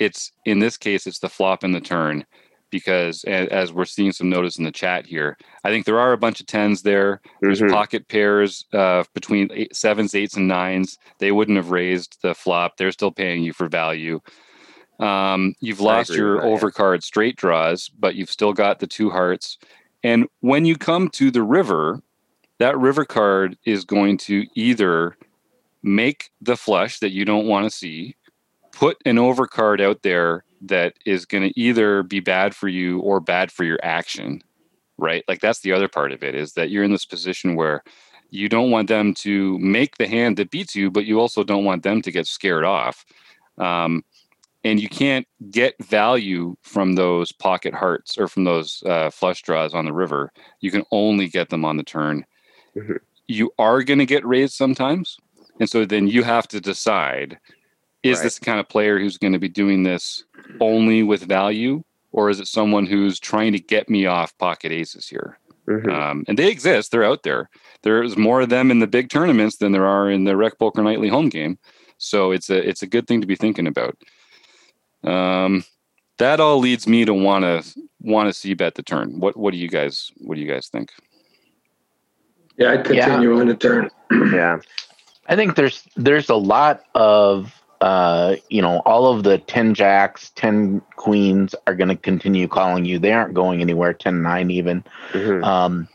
[0.00, 2.26] it's in this case, it's the flop and the turn
[2.70, 6.18] because as we're seeing some notice in the chat here, I think there are a
[6.18, 7.20] bunch of tens there.
[7.40, 7.70] There's Mhm.
[7.70, 10.98] pocket pairs uh, between eight, sevens, eights, and nines.
[11.20, 12.76] They wouldn't have raised the flop.
[12.76, 14.18] They're still paying you for value.
[15.00, 16.56] Um, you've lost your with that, yeah.
[16.56, 19.58] overcard straight draws, but you've still got the two hearts.
[20.02, 22.00] And when you come to the river,
[22.58, 25.16] that river card is going to either
[25.82, 28.16] make the flush that you don't want to see,
[28.72, 33.20] put an overcard out there that is going to either be bad for you or
[33.20, 34.42] bad for your action,
[34.96, 35.24] right?
[35.28, 37.82] Like that's the other part of it is that you're in this position where
[38.30, 41.64] you don't want them to make the hand that beats you, but you also don't
[41.64, 43.04] want them to get scared off.
[43.58, 44.04] Um,
[44.64, 49.74] and you can't get value from those pocket hearts or from those uh, flush draws
[49.74, 50.32] on the river.
[50.60, 52.24] You can only get them on the turn.
[52.76, 52.98] Mhm.
[53.28, 55.16] You are going to get raised sometimes.
[55.60, 57.38] And so then you have to decide
[58.02, 58.24] is Right.
[58.24, 60.24] this the kind of player who's going to be doing this
[60.60, 61.82] only with value?
[62.12, 65.38] Or is it someone who's trying to get me off pocket aces here?
[65.68, 65.90] Mhm.
[65.90, 67.48] Um, and they exist, they're out there.
[67.82, 70.82] There's more of them in the big tournaments than there are in the Rec Poker
[70.82, 71.58] Nightly home game.
[71.96, 73.96] So it's a it's a good thing to be thinking about.
[75.04, 75.64] Um,
[76.18, 79.18] that all leads me to want to want to c bet the turn.
[79.20, 80.92] What what do you guys what do you guys think?
[82.56, 83.90] Yeah, I'd continue on the turn.
[84.32, 84.58] yeah.
[85.28, 90.30] I think there's there's a lot of uh, you know all of the 10 jacks
[90.36, 94.84] 10 queens are going to continue calling you they aren't going anywhere 10 9 even
[95.12, 95.44] Mhm.
[95.44, 95.88] um,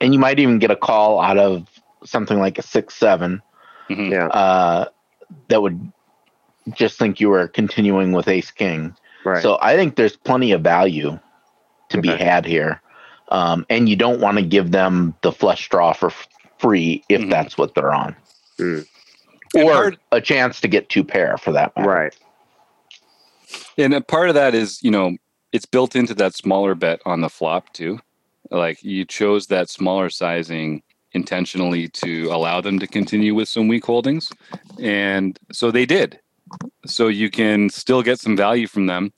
[0.00, 1.66] and you might even get a call out of
[2.04, 3.40] something like a 6 7
[3.88, 4.10] Mhm.
[4.10, 4.26] Yeah.
[4.26, 4.86] uh,
[5.48, 5.92] that would
[6.74, 9.42] just think you were continuing with ace king Right.
[9.42, 11.18] so i think there's plenty of value
[11.90, 12.80] to be had here
[13.28, 16.26] um, and you don't want to give them the flush draw for f-
[16.58, 17.30] free if Mhm.
[17.30, 18.14] that's what they're on
[18.58, 18.86] Mm.
[19.56, 21.88] Or part- a chance to get two pair for that matter.
[21.88, 22.16] right.
[23.78, 25.16] And a part of that is, you know,
[25.52, 27.98] it's built into that smaller bet on the flop too.
[28.50, 33.84] Like you chose that smaller sizing intentionally to allow them to continue with some weak
[33.84, 34.30] holdings.
[34.78, 36.20] And so they did.
[36.86, 39.12] So you can still get some value from them.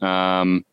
[0.00, 0.64] Um,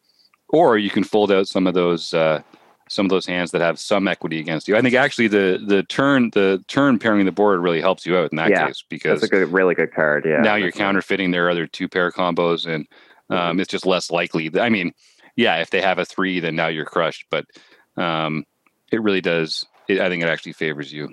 [0.50, 2.41] or you can fold out some of those uh,
[2.89, 4.76] some of those hands that have some equity against you.
[4.76, 8.32] I think actually the the turn the turn pairing the board really helps you out
[8.32, 10.26] in that Yeah, case because That's a good, really good card.
[10.26, 10.41] Yeah.
[10.41, 12.86] now you're counterfeiting their other two pair combos and
[13.30, 14.91] um, it's just less likely i mean
[15.38, 17.45] yeah if they have a three then now you're crushed but
[17.95, 18.43] um,
[18.91, 21.08] it really does it, i think it actually favors you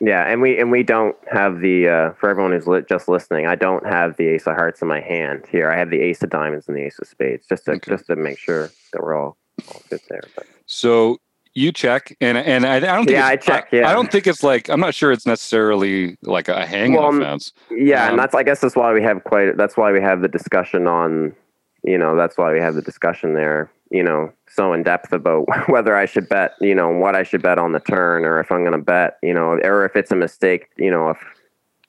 [0.00, 3.46] Yeah, and we and we don't have the uh, for everyone who's li- just listening.
[3.46, 5.70] I don't have the ace of hearts in my hand here.
[5.70, 7.90] I have the ace of diamonds and the ace of spades, just to Okay.
[7.90, 9.36] just to make sure that we're all
[9.68, 10.22] all good there.
[10.36, 11.18] But so
[11.54, 13.88] you check and and i, I don't think Yeah, it's- I check, yeah.
[13.88, 17.52] I, don't think it's like i'm not sure it's necessarily like a hang Well, offense
[17.70, 19.56] yeah, Um, and that's I guess that's why we have quite.
[19.56, 21.34] That's why we have the discussion on.
[21.82, 23.70] You know, that's why we have the discussion there.
[23.90, 26.52] You know, so in depth about whether I should bet.
[26.60, 29.18] You know, what I should bet on the turn, or if I'm going to bet.
[29.22, 30.68] You know, or if it's a mistake.
[30.76, 31.18] You know, if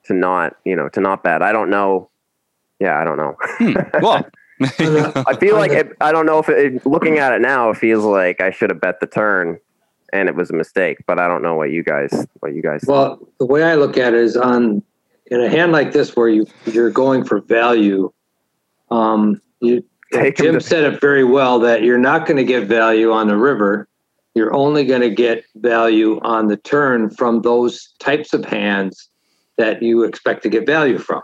[0.04, 0.56] to not.
[0.64, 1.42] You know, to not bet.
[1.42, 2.10] I don't know.
[2.78, 3.36] Yeah, I don't know.
[3.40, 3.74] Hmm.
[4.02, 4.26] well
[4.78, 8.04] I feel like it, I don't know if it, looking at it now, it feels
[8.04, 9.58] like I should have bet the turn,
[10.12, 10.98] and it was a mistake.
[11.06, 12.84] But I don't know what you guys what you guys.
[12.86, 14.82] Well, the way I look at it is on
[15.30, 18.12] in a hand like this where you you're going for value.
[18.90, 22.44] Um, you Take 'em Jim to- said it very well that you're not going to
[22.44, 23.88] get value on the river.
[24.34, 29.08] You're only going to get value on the turn from those types of hands
[29.56, 31.22] that you expect to get value from.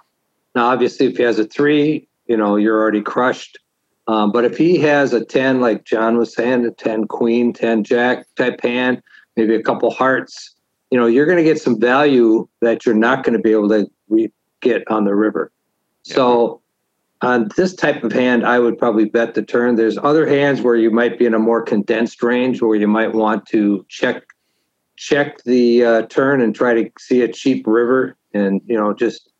[0.54, 3.58] Now, obviously, if he has a three, you know you're already crushed.
[4.08, 7.82] Um, but if he has a ten, like John was saying, a ten queen, ten
[7.84, 9.02] jack type hand,
[9.36, 10.54] maybe a couple hearts,
[10.90, 13.68] you know, you're going to get some value that you're not going to be able
[13.70, 15.50] to re- get on the river.
[16.02, 16.60] So
[17.22, 19.76] on this type of hand, I would probably bet the turn.
[19.76, 23.14] There's other hands where you might be in a more condensed range where you might
[23.14, 24.22] want to check
[24.96, 29.30] check the uh, turn and try to see a cheap river and you know just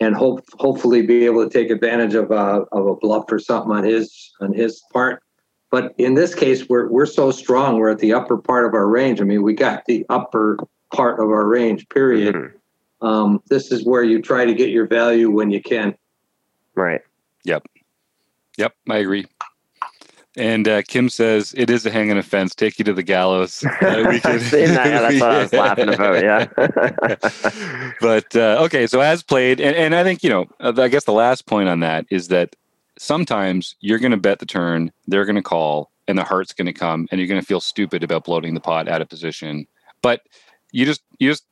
[0.00, 3.72] and hope hopefully be able to take advantage of a of a bluff or something
[3.72, 5.22] on his on his part.
[5.70, 7.78] But in this case, we're we're so strong.
[7.78, 9.20] We're at the upper part of our range.
[9.20, 10.58] I mean, we got the upper
[10.94, 11.88] part of our range.
[11.88, 12.34] Period.
[12.34, 13.06] Mm-hmm.
[13.06, 15.94] Um, this is where you try to get your value when you can.
[16.74, 17.00] Right.
[17.44, 17.66] Yep.
[18.58, 18.74] Yep.
[18.88, 19.26] I agree.
[20.36, 22.54] And uh, Kim says it is a hanging offense.
[22.54, 23.64] Take you to the gallows.
[23.82, 26.22] Uh, we that, yeah, that's what I was laughing about.
[26.22, 26.46] Yeah.
[28.00, 31.04] but uh, okay, so as played, and, and I think you know, uh, I guess
[31.04, 32.54] the last point on that is that
[32.96, 36.66] sometimes you're going to bet the turn, they're going to call, and the heart's going
[36.66, 39.66] to come, and you're going to feel stupid about bloating the pot out of position.
[40.00, 40.22] But
[40.70, 41.44] you just you just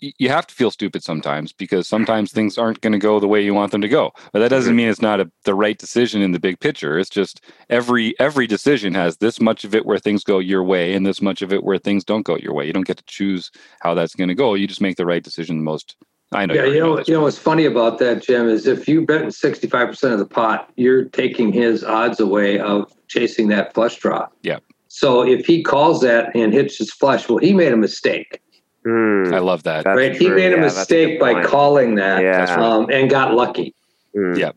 [0.00, 3.42] you have to feel stupid sometimes because sometimes things aren't going to go the way
[3.42, 6.22] you want them to go but that doesn't mean it's not a, the right decision
[6.22, 9.98] in the big picture it's just every every decision has this much of it where
[9.98, 12.66] things go your way and this much of it where things don't go your way
[12.66, 15.24] you don't get to choose how that's going to go you just make the right
[15.24, 15.96] decision the most
[16.30, 16.54] I know.
[16.54, 19.88] Yeah, you know, you know what's funny about that, Jim, is if you bet sixty-five
[19.88, 24.28] percent of the pot, you're taking his odds away of chasing that flush draw.
[24.42, 24.58] Yeah.
[24.88, 28.42] So if he calls that and hits his flush, well, he made a mistake.
[28.86, 29.86] Mm, I love that.
[29.86, 32.54] Right, he made a yeah, mistake a by calling that, yeah.
[32.54, 33.74] um, and got lucky.
[34.16, 34.38] Mm.
[34.38, 34.56] Yep.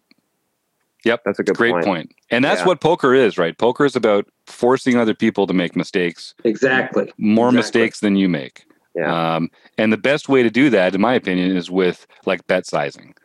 [1.04, 1.86] Yep, that's a good great point.
[1.86, 2.16] point.
[2.30, 2.68] And that's yeah.
[2.68, 3.58] what poker is, right?
[3.58, 6.36] Poker is about forcing other people to make mistakes.
[6.44, 7.12] Exactly.
[7.18, 7.58] More exactly.
[7.58, 8.66] mistakes than you make.
[8.96, 9.36] Yeah.
[9.36, 12.68] Um, and the best way to do that, in my opinion, is with like bet
[12.68, 13.16] sizing.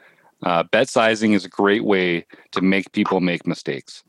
[0.42, 4.04] Uh, bet sizing is a great way to make people make mistakes.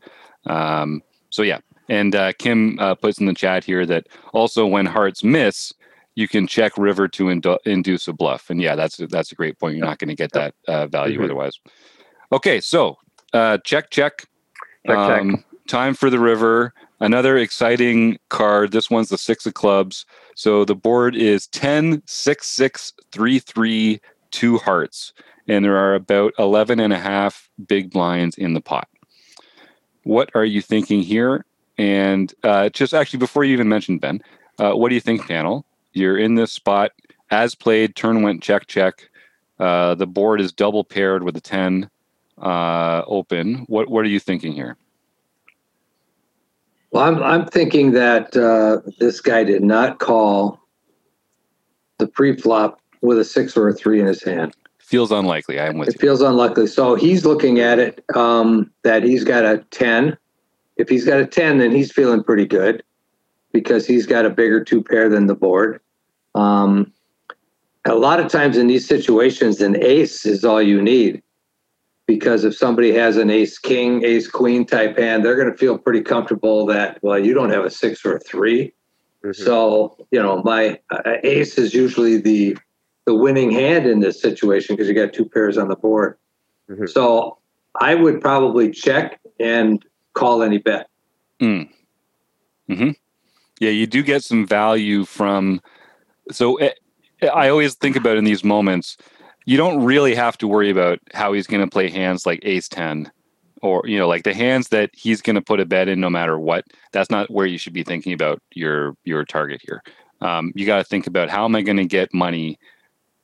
[0.45, 4.85] Um, so yeah, and uh, Kim uh, puts in the chat here that also when
[4.85, 5.73] hearts miss,
[6.17, 8.49] you can check river to indu- induce a bluff.
[8.49, 9.77] And yeah, that's that's a great point.
[9.77, 11.25] You're not going to get that uh, value mm-hmm.
[11.25, 11.59] otherwise.
[12.31, 12.97] Okay, so
[13.33, 14.25] uh, check, check.
[14.87, 15.45] Check, um, check.
[15.67, 16.73] Time for the river.
[16.99, 18.71] Another exciting card.
[18.71, 20.07] This one's the six of clubs.
[20.33, 24.01] So the board is 10, 6, 6, 3, 3,
[24.31, 25.13] 2 hearts.
[25.47, 28.87] And there are about 11 and a half big blinds in the pot.
[30.01, 31.45] What are you thinking here?
[31.77, 34.23] And uh, just actually, before you even mentioned Ben,
[34.57, 35.67] uh, what do you think, panel?
[35.97, 36.91] You're in this spot
[37.31, 37.95] as played.
[37.95, 39.09] Turn went check check.
[39.59, 41.89] Uh, the board is double paired with a ten
[42.37, 43.65] uh, open.
[43.67, 44.77] What what are you thinking here?
[46.91, 50.59] Well, I'm I'm thinking that uh, this guy did not call
[51.97, 54.55] the pre-flop with a six or a three in his hand.
[54.77, 55.59] Feels unlikely.
[55.59, 55.99] I'm with it you.
[55.99, 56.67] feels unlikely.
[56.67, 60.17] So he's looking at it um, that he's got a ten.
[60.77, 62.83] If he's got a ten, then he's feeling pretty good
[63.51, 65.81] because he's got a bigger two pair than the board.
[66.37, 66.93] Um,
[67.85, 71.23] a lot of times in these situations, an ace is all you need
[72.05, 75.77] because if somebody has an ace king, ace queen type hand, they're going to feel
[75.77, 78.73] pretty comfortable that, well, you don't have a six or a 3
[79.23, 79.31] mm-hmm.
[79.43, 82.57] So, you know, my uh, ace is usually the
[83.05, 86.17] the winning hand in this situation because you got two pairs on the board.
[86.69, 86.87] Mm-hmm.
[86.87, 87.37] So
[87.79, 90.89] I would probably check and call any bet.
[91.39, 91.69] Mm.
[92.67, 92.89] hmm
[93.61, 95.61] Yeah, you do get some value from
[96.31, 96.79] so it,
[97.21, 98.97] eh, I always think about in these moments,
[99.45, 102.67] you don't really have to worry about how he's going to play hands like ace
[102.67, 103.11] 10
[103.61, 106.09] or you know like the hands that he's going to put a bet in no
[106.09, 106.65] matter what.
[106.91, 109.81] That's not where you should be thinking about your your target here.
[110.21, 112.57] Um, you got to think about how am i going to get money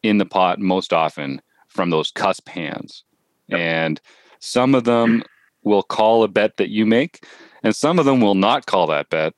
[0.04, 3.04] in the pot most often from those cusp hands?
[3.48, 3.60] Yep.
[3.60, 4.02] and
[4.40, 5.22] some of them
[5.64, 7.26] will call a bet that you make
[7.62, 9.34] and some of them will not call that bet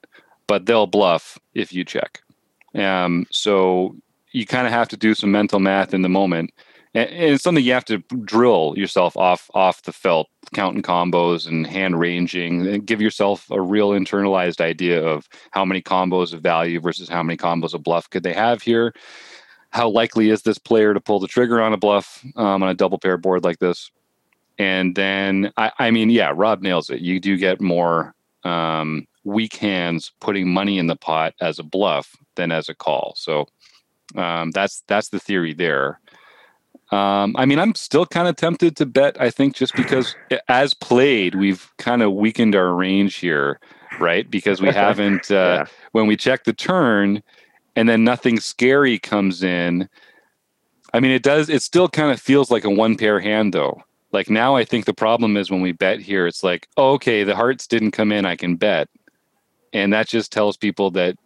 [0.47, 2.21] but they'll bluff if you check
[2.75, 3.95] um, so
[4.31, 6.51] you kind of have to do some mental math in the moment.
[6.93, 11.67] And, it's something you have to drill yourself off off the felt, counting combos and
[11.67, 16.79] hand ranging, and give yourself a real internalized idea of how many combos of value
[16.79, 18.93] versus how many combos of bluff could they have here.
[19.71, 22.73] How likely is this player to pull the trigger on a bluff um, on a
[22.73, 23.91] double pair board like this?
[24.57, 27.01] And then, I, I mean, yeah, Rob nails it.
[27.01, 32.15] You do get more um, weak hands putting money in the pot as a bluff
[32.36, 33.13] than as a call.
[33.17, 33.48] So
[34.15, 36.00] um, that's that's the theory there.
[36.92, 39.19] Um, I mean, I'm still kind of tempted to bet.
[39.19, 40.15] I think just because,
[40.48, 43.60] as played, we've kind of weakened our range here,
[44.00, 44.30] right?
[44.30, 45.65] Because we haven't uh, yeah.
[45.92, 47.23] when we check the turn,
[47.76, 49.90] and then nothing scary comes in.
[50.94, 51.50] I mean, it does.
[51.50, 53.82] It still kind of feels like a one pair hand, though.
[54.12, 57.23] Like now, I think the problem is when we bet here, it's like, oh, okay,
[57.26, 58.26] the hearts didn't come in.
[58.26, 58.88] I can bet,
[59.76, 61.17] and that just tells people that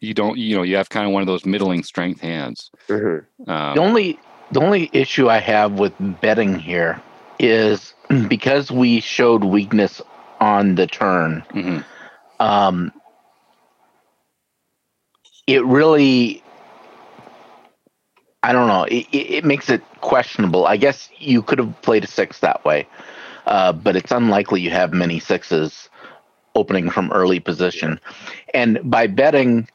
[0.00, 2.70] you don't you know you have kind of one of those middling strength hands.
[2.88, 3.48] Mm-hmm.
[3.48, 4.18] Um, the only
[4.50, 7.00] the only issue I have with betting here
[7.38, 7.94] is
[8.28, 10.02] because we showed weakness
[10.40, 11.78] on the turn, hmm
[12.40, 12.92] um,
[15.46, 16.42] it really,
[18.42, 20.66] I don't know, it, it, it makes it questionable.
[20.66, 22.88] I guess you could have played a six that way,
[23.46, 25.88] uh, but it's unlikely you have many sixes
[26.54, 28.00] opening from early position.
[28.52, 29.68] And by betting,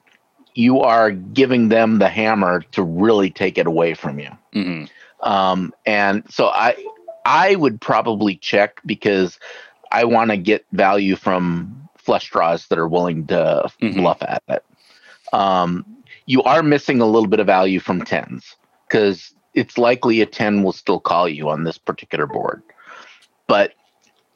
[0.53, 4.29] you are giving them the hammer to really take it away from you.
[4.53, 4.83] hmm
[5.21, 6.75] Um, and so I
[7.25, 9.37] I would probably check because
[9.91, 13.95] I want to get value from flush draws that are willing to Mhm.
[13.95, 14.63] bluff at it.
[15.33, 15.85] Um,
[16.25, 18.55] you are missing a little bit of value from tens
[18.87, 22.63] because it's likely a 10 will still call you on this particular board.
[23.47, 23.73] But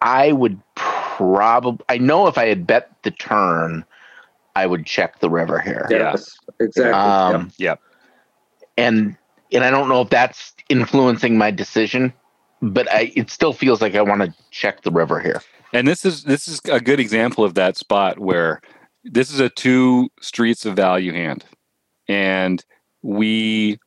[0.02, 0.60] I would
[1.18, 3.86] probably, I know if I had bet the turn,
[4.56, 5.88] I would check the river here.
[5.90, 6.12] Yeah.
[6.12, 6.94] Yes, exactly.
[6.94, 7.80] Um, Yep.
[8.78, 9.18] and
[9.52, 12.14] and I don't know if that's influencing my decision,
[12.62, 15.42] but I it still feels like I want to check the river here.
[15.74, 18.62] And this is this is a good example of that spot where
[19.04, 21.46] this is a two streets of value hand,
[22.08, 22.64] and
[23.02, 23.78] we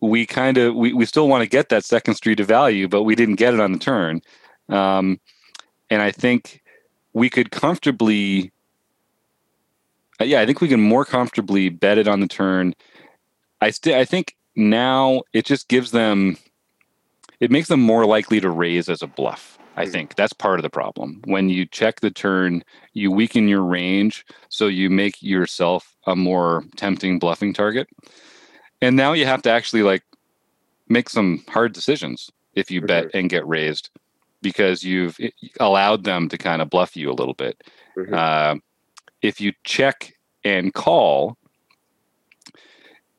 [0.00, 3.02] we kind of we, we still want to get that second street of value, but
[3.02, 4.20] we didn't get it on the turn.
[4.68, 5.20] Um,
[5.90, 6.62] and I think
[7.12, 8.52] we could comfortably,
[10.20, 12.74] uh, yeah, I think we can more comfortably bet it on the turn.
[13.60, 16.36] I still I think now it just gives them,
[17.40, 19.58] it makes them more likely to raise as a bluff.
[19.76, 21.20] I think that's part of the problem.
[21.24, 22.62] When you check the turn,
[22.92, 27.88] you weaken your range, so you make yourself a more tempting bluffing target.
[28.82, 30.02] And now you have to actually like
[30.88, 33.90] make some hard decisions if you bet and get raised
[34.42, 35.18] because you've
[35.58, 37.62] allowed them to kind of bluff you a little bit.
[37.96, 38.12] Mhm.
[38.12, 38.58] Uh,
[39.22, 40.14] if you check
[40.44, 41.36] and call,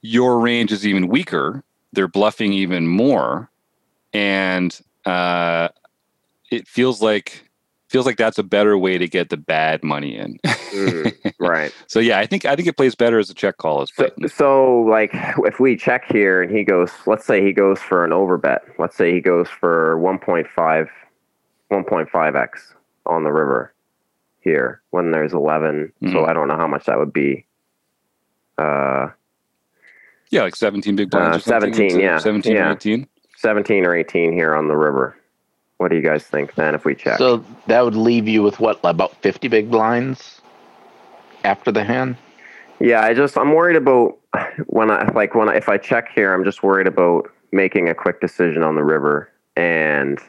[0.02, 1.64] your range is even weaker.
[1.94, 3.50] They're bluffing even more,
[4.14, 5.70] and uh,
[6.50, 7.48] it feels like
[7.90, 10.40] feels like that's a better way to get the bad money in.
[10.46, 11.74] Mm, right.
[11.88, 14.10] so yeah, I think I think it plays better as a check call as So,
[14.28, 15.12] so like
[15.46, 18.60] if we check here and he goes, let's say he goes for an overbet.
[18.80, 20.88] Let's say he goes for 1.5,
[21.72, 22.74] 1.5x
[23.06, 23.74] on the river
[24.42, 25.92] here when there's 11.
[26.04, 26.30] So Mhm.
[26.30, 27.46] I don't know how much that would be.
[28.58, 29.10] Uh,
[30.30, 31.38] Yeah, like seventeen big blinds.
[31.38, 32.70] Uh, 17, yeah, seventeen yeah.
[32.70, 33.06] or eighteen.
[33.38, 35.16] 17 or 18 here on the river.
[35.78, 37.18] What do you guys think then if we check?
[37.18, 40.40] So that would leave you with what about fifty big blinds
[41.44, 42.16] after the hand?
[42.80, 44.18] Yeah, I just I'm worried about
[44.68, 47.94] when I like when I, if I check here, I'm just worried about making a
[47.96, 50.20] quick decision on the river and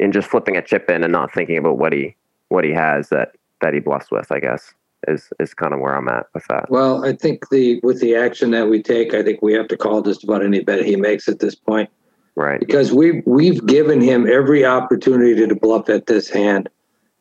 [0.00, 2.16] and just flipping a chip in and not thinking about what he
[2.48, 4.32] what he has that that he bluffs with.
[4.32, 4.74] I guess
[5.08, 6.70] is is kind of where I'm at with that.
[6.70, 9.76] Well, I think the with the action that we take, I think we have to
[9.76, 11.90] call just about any bet he makes at this point
[12.36, 12.60] Right.
[12.60, 16.68] because we we've given him every opportunity to bluff at this hand,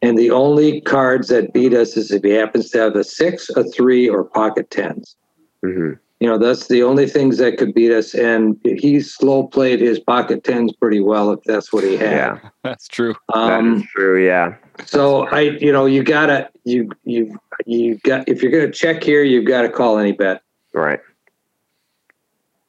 [0.01, 3.49] and the only cards that beat us is if he happens to have a six,
[3.49, 5.15] a three, or pocket tens.
[5.61, 9.79] hmm You know, that's the only things that could beat us, and he slow played
[9.79, 12.11] his pocket tens pretty well if that's what he had.
[12.11, 13.15] Yeah, That's true.
[13.33, 14.25] that Um, is true.
[14.25, 14.55] Yeah.
[14.85, 18.27] So I, you know, you gotta, you, you, you got.
[18.27, 20.41] If you're gonna check here, you've got to call any bet.
[20.73, 20.99] Right.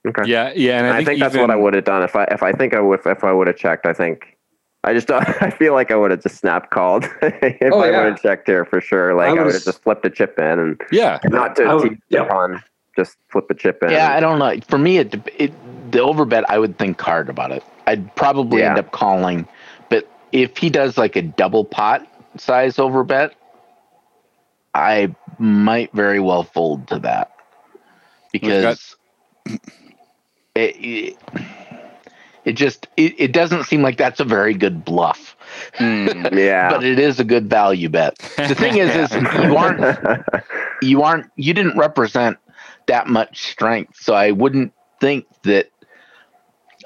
[0.07, 0.23] Okay.
[0.31, 2.25] Yeah, yeah, and I I think, think, that's what I would have done if I
[2.31, 3.85] if I think I would if I would have checked.
[3.85, 4.39] I think
[4.85, 7.99] I just I feel like I would have just snap called if Oh, I yeah.
[8.05, 9.15] would have checked here for sure.
[9.15, 11.89] Like I, would have just flipped a chip in and Yeah, not to I would-
[11.91, 12.23] tease yeah.
[12.23, 12.63] upon
[12.97, 13.91] just flip a chip in.
[13.91, 14.55] Yeah, I don't know.
[14.69, 15.53] For me, it, it
[15.93, 16.45] the overbet.
[16.49, 17.63] I would think hard about it.
[17.87, 18.71] I'd probably Yeah.
[18.71, 19.47] end up calling,
[19.89, 23.33] but if he does like a double pot size overbet,
[24.75, 27.33] I might very well fold to that
[28.33, 28.97] because
[30.55, 31.17] it, it
[32.45, 35.37] it just it, it doesn't seem like that's a very good bluff,
[35.79, 36.33] Mm.
[36.39, 36.71] yeah.
[36.71, 38.17] but it is a good value bet.
[38.37, 40.25] The thing is, is you aren't
[40.83, 42.37] you aren't you didn't represent
[42.91, 43.97] that much strength.
[43.97, 45.71] So i wouldn't think that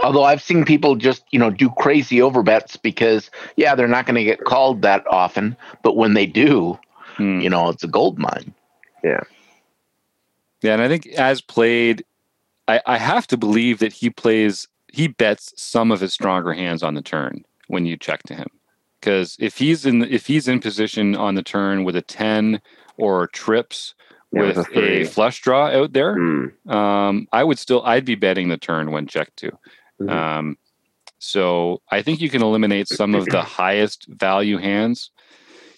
[0.02, 4.16] although i've seen people just you know do crazy overbets because yeah they're not going
[4.16, 6.78] to get called that often but when they do
[7.16, 7.42] Mm.
[7.42, 8.52] you know it's a gold mine.
[9.04, 9.20] Yeah,
[10.62, 12.04] yeah, and I think as played,
[12.66, 16.82] I, I have to believe that he plays, he bets some of his stronger hands
[16.82, 18.48] on the turn when you check to him,
[18.98, 22.60] because if he's in if he's in position on the turn with a ten
[22.96, 23.94] or trips
[24.40, 28.48] with a a, flush draw out there, Mm, um, I would still I'd be betting
[28.48, 29.52] the turn when checked to.
[30.00, 30.10] mhm.
[30.10, 30.58] Um,
[31.18, 35.10] so I think you can eliminate some of the highest value hands.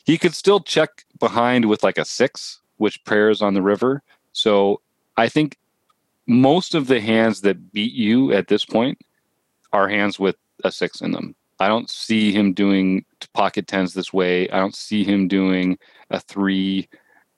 [0.04, 4.02] He could still check behind with like a six, which pairs on the river.
[4.32, 4.80] So
[5.16, 5.56] I think
[6.26, 8.98] most of the hands that beat you at this point
[9.72, 11.34] are hands with a six in them.
[11.58, 14.48] I don't see him doing pocket tens this way.
[14.50, 15.78] I don't see him doing
[16.10, 16.88] a three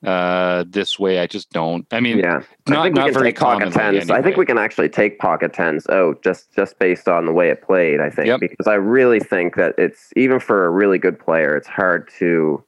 [0.05, 1.19] uh, this way.
[1.19, 1.85] I just don't.
[1.91, 4.09] I mean, Yeah, not I think not we can very take pocket tens.
[4.09, 7.49] I think we can actually take pocket tens out just just based on the way
[7.49, 7.99] it played.
[7.99, 8.39] I think Yep.
[8.39, 12.63] because I really think that it's even for a really good player, it's hard to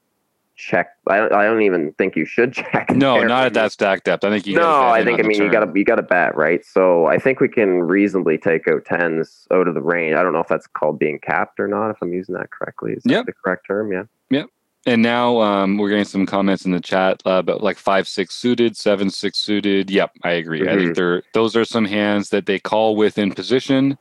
[0.57, 0.89] check.
[1.07, 2.89] I don't, I don't even think you should check.
[2.91, 4.23] No, not at that stack depth.
[4.25, 4.55] I think you.
[4.57, 6.65] No, I think I mean you got to you got to bet right.
[6.65, 10.15] So I think we can reasonably take out tens out of the range.
[10.15, 11.91] I don't know if that's called being capped or not.
[11.91, 13.25] If I'm using that correctly, is that Yep.
[13.27, 13.91] the correct term?
[14.29, 14.43] Yeah.
[14.85, 18.33] And now um, we're getting some comments in the chat uh, about like five six
[18.33, 19.91] suited, seven six suited.
[19.91, 20.67] Yep, I agree.
[20.67, 20.77] I Mm-hmm.
[20.77, 23.97] think they're those are some hands that they call with in position.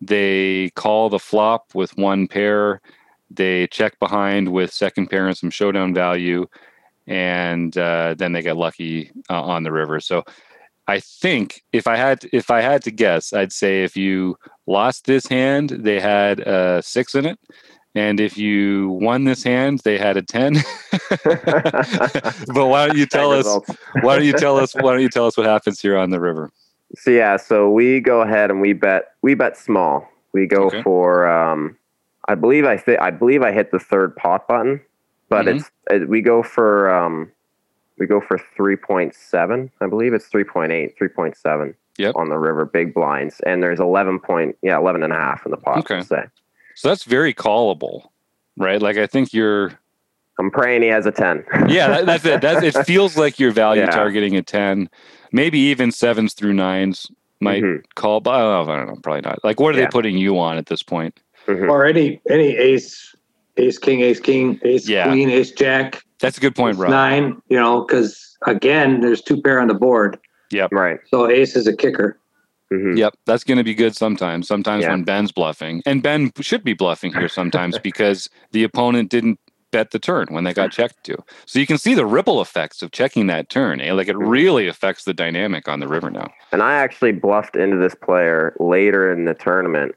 [0.00, 2.80] They call the flop with one pair.
[3.30, 6.46] They check behind with second pair and some showdown value,
[7.06, 10.00] and uh, then they get lucky uh, on the river.
[10.00, 10.24] So
[10.88, 15.04] I think if I had if I had to guess, I'd say if you lost
[15.04, 17.38] this hand, they had a six in it.
[17.94, 20.54] And if you won this hand, they had a 10.
[21.24, 23.46] but why don't you tell us
[24.00, 26.20] why don't you tell us why don't you tell us what happens here on the
[26.20, 26.50] river?
[26.96, 30.08] So yeah, so we go ahead and we bet we bet small.
[30.32, 30.82] We go Okay.
[30.82, 31.76] for um
[32.28, 34.80] I believe I fit I believe I hit the third pot button,
[35.28, 35.56] but Mhm.
[35.56, 37.30] it's it, we go for um
[37.98, 39.70] we go for 3.7.
[39.80, 42.16] I believe it's 3.8, 3.7 Yep.
[42.16, 45.50] on the river big blinds and there's 11 point yeah, 11 and a half in
[45.50, 46.02] the pot Okay.
[46.84, 47.04] Let's say.
[47.04, 48.08] So that's very callable,
[48.56, 48.80] right?
[48.80, 49.72] Like I think you're
[50.38, 51.44] I'm praying he has a 10.
[51.68, 52.40] yeah, that, that's it.
[52.40, 53.90] That's it feels like you're value Yeah.
[53.90, 54.88] targeting a 10,
[55.32, 57.10] maybe even sevens through nines
[57.40, 59.44] might Mhm, call, but I don't know, I don't know, probably not.
[59.44, 59.86] Like what are Yeah.
[59.86, 61.18] they putting you on at this point?
[61.46, 61.68] mhm.
[61.68, 63.14] Or any any ace,
[63.56, 65.04] ace king, ace king, ace Yeah.
[65.08, 66.90] queen, ace jack, That's a good point, ace Rob.
[66.90, 67.42] nine.
[67.48, 70.18] You know, because again, there's two pair on the board,
[70.50, 70.98] Yeah, Right.
[71.08, 72.18] so ace is a kicker.
[72.72, 72.96] Mhm.
[72.98, 74.48] Yep, that's going to be good sometimes.
[74.48, 74.90] Sometimes Yeah.
[74.90, 79.38] when Ben's bluffing, and Ben should be bluffing here sometimes because the opponent didn't
[79.70, 81.16] bet the turn when they got checked to.
[81.46, 83.80] So you can see the ripple effects of checking that turn.
[83.80, 83.92] Eh?
[83.94, 84.28] Like it Mm-hmm.
[84.28, 86.30] really affects the dynamic on the river now.
[86.52, 89.94] And I actually bluffed into this player later in the tournament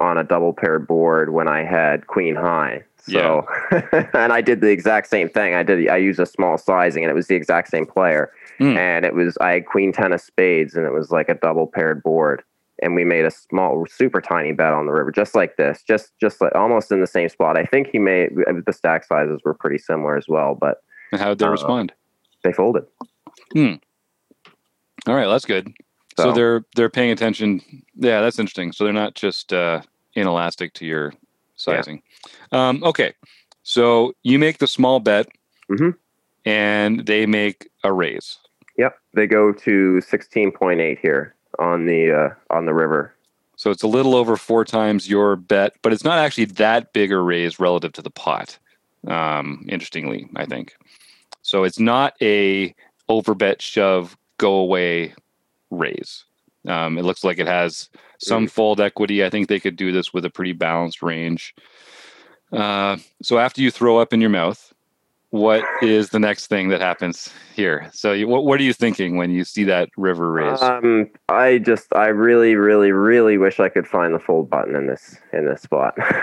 [0.00, 2.82] on a double pair board when I had queen high.
[3.08, 3.46] So,
[4.14, 5.54] and I did the exact same thing.
[5.54, 5.88] I did.
[5.88, 8.32] I used a small sizing, and it was the exact same player.
[8.58, 8.76] Hmm.
[8.76, 11.66] And it was I had queen ten of spades, and it was like a double
[11.66, 12.42] paired board.
[12.82, 16.12] And we made a small, super tiny bet on the river, just like this, just
[16.20, 17.56] just like almost in the same spot.
[17.58, 18.30] I think he made
[18.66, 20.82] the stack sizes were pretty similar as well, but
[21.12, 21.92] And how did they Uh, respond?
[22.42, 22.84] they folded.
[23.52, 23.74] Hmm.
[25.06, 25.68] All right, that's good.
[26.16, 26.24] So.
[26.24, 27.60] So- they're they're paying attention.
[27.94, 28.72] Yeah, that's interesting.
[28.72, 29.82] So they're not just uh,
[30.14, 31.12] inelastic to your
[31.64, 32.02] sizing.
[32.52, 33.12] Um, okay,
[33.62, 35.28] so you make the small bet,
[35.70, 35.94] Mhm.
[36.44, 38.38] and they make a raise.
[38.76, 43.14] Yep, they go to sixteen point eight here on the uh, on the river.
[43.56, 47.12] So it's a little over four times your bet, but it's not actually that big
[47.12, 48.58] a raise relative to the pot.
[49.06, 50.74] Um, interestingly, I think.
[51.42, 52.74] So it's not a
[53.08, 55.14] overbet shove go away
[55.70, 56.24] raise.
[56.66, 57.88] Um, it looks like it has
[58.18, 59.24] some fold equity.
[59.24, 61.54] I think they could do this with a pretty balanced range.
[62.52, 64.72] Uh, so after you throw up in your mouth,
[65.34, 67.90] what is the next thing that happens here?
[67.92, 70.62] So you, what what are you thinking when you see that river raise?
[70.62, 74.86] Um, I just, I really, really, really wish I could find the fold button in
[74.86, 75.98] this in this spot.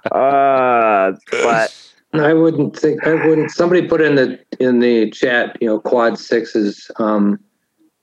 [0.10, 1.79] uh, but
[2.12, 3.50] I wouldn't think I wouldn't.
[3.52, 6.90] Somebody put in the in the chat, you know, quad sixes.
[6.96, 7.38] Um,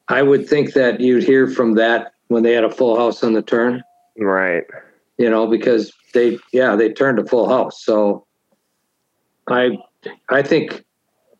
[0.07, 3.33] I would think that you'd hear from that when they had a full house on
[3.33, 3.83] the turn.
[4.17, 4.63] right,
[5.17, 7.83] You know, because they yeah they turned a full house.
[7.83, 8.25] So
[9.47, 9.77] I
[10.29, 10.85] I think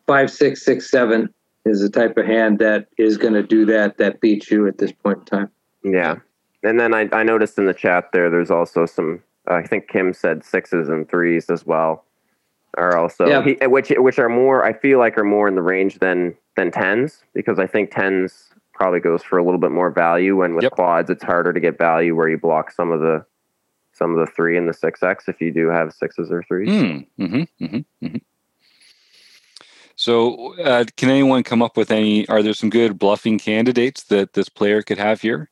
[0.06, 1.32] five six six seven
[1.64, 3.96] is the type of hand that is going to do that.
[3.98, 5.50] That beats you at this point in time.
[5.82, 6.16] yeah.
[6.64, 9.22] And then I, I noticed in the chat there, there's also some.
[9.46, 12.04] I think Kim said sixes and threes as well,
[12.78, 13.42] are also Yeah.
[13.42, 14.64] he, which which are more.
[14.64, 18.50] I feel like are more in the range than than tens because I think tens
[18.72, 20.42] probably goes for a little bit more value.
[20.42, 20.72] And with Yep.
[20.72, 23.24] quads, it's harder to get value where you block some of the
[23.92, 26.68] some of the three and the six X if you do have sixes or threes.
[26.70, 28.16] Mm, mm-hmm, mm-hmm, mm-hmm.
[29.96, 32.26] So, uh, can anyone come up with any?
[32.28, 35.50] Are there some good bluffing candidates that this player could have here?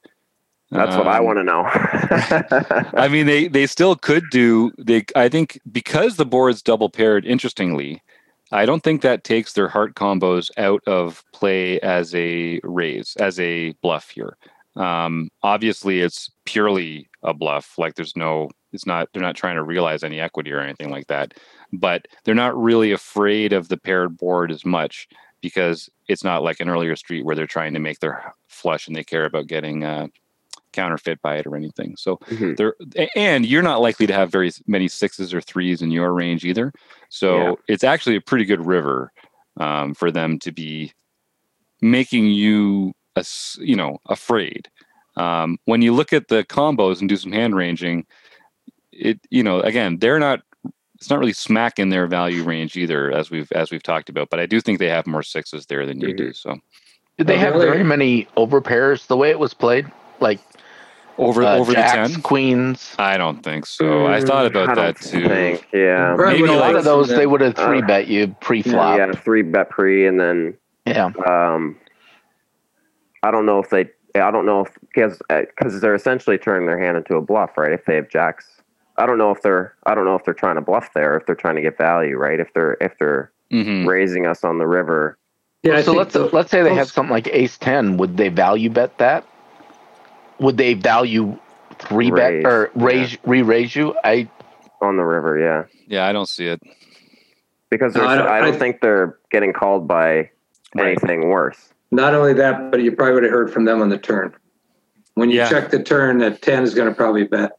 [0.71, 1.63] That's what I Um, want to know.
[3.01, 4.73] I mean, they they still could do.
[4.79, 7.25] They I think because the board's double paired.
[7.25, 8.03] Interestingly,
[8.53, 13.39] I don't think that takes their heart combos out of play as a raise, as
[13.41, 14.37] a bluff here.
[14.77, 17.79] Um, obviously, it's purely a bluff.
[17.79, 19.09] Like there's no, it's not.
[19.13, 21.35] They're not trying to realize any equity or anything like that.
[21.73, 25.09] But they're not really afraid of the paired board as much
[25.41, 28.97] because it's not like an earlier street where they're trying to make their flush and
[28.97, 30.07] they care about getting uh,
[30.77, 31.97] counterfeit by it or anything.
[31.97, 32.55] So mm-hmm.
[32.55, 32.75] there,
[33.17, 36.73] and you're not likely to have very many sixes or threes in your range either.
[37.09, 37.55] So yeah.
[37.69, 39.13] it's actually a pretty good river
[39.57, 40.93] um, for them to be
[41.81, 43.25] making you, a,
[43.59, 44.69] you know, afraid.
[45.17, 48.07] Um, when you look at the combos and do some hand ranging,
[48.99, 50.41] it you know again they're not
[50.95, 54.29] it's not really smack in their value range either as we've as we've talked about
[54.31, 56.17] but i do think they have more sixes there than you mm-hmm.
[56.17, 56.57] do so
[57.19, 60.41] did they have very many over pairs the way it was played like
[61.19, 64.71] over uh, over jacks, the 10 queens i don't think so mm, i thought about
[64.71, 67.83] I that too think, yeah maybe a lot like, of those they would have three
[67.83, 70.57] uh, bet you pre-flop yeah, three bet pre and then
[70.87, 71.77] yeah um
[73.23, 76.67] i don't know if they i don't know if because because uh, they're essentially turning
[76.67, 78.57] their hand into a bluff right if they have jacks
[78.99, 81.27] I don't know if they're I don't know if they're trying to bluff there, if
[81.27, 82.41] they're trying to get value, right?
[82.41, 83.87] If they're if they're mm-hmm.
[83.87, 85.19] raising us on the river.
[85.63, 85.83] Yeah.
[85.83, 87.97] So let's the, let's say they have something like Ace Ten.
[87.99, 89.27] Would they value bet that?
[90.39, 91.39] Would they value
[91.79, 93.19] three bet or raise yeah.
[93.25, 93.97] re raise you?
[94.05, 94.29] I
[94.81, 95.65] on the river, yeah.
[95.87, 96.61] Yeah, I don't see it
[97.71, 100.31] because no, I don't, I don't I, think they're getting called by
[100.79, 101.29] anything right.
[101.29, 101.73] worse.
[101.91, 104.35] Not only that, but you probably would have heard from them on the turn.
[105.15, 105.49] When you yeah.
[105.49, 107.53] check the turn, that ten is going to probably bet.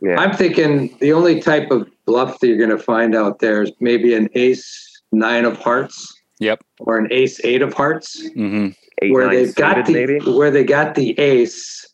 [0.00, 0.18] Yeah.
[0.18, 3.72] I'm thinking the only type of bluff that you're going to find out there is
[3.80, 6.12] maybe an ace nine of hearts.
[6.40, 6.64] Yep.
[6.80, 8.20] Or an ace eight of hearts.
[8.30, 8.70] Mm-hmm.
[9.02, 10.18] Eight, where they've got the maybe?
[10.18, 11.86] where they got the ace,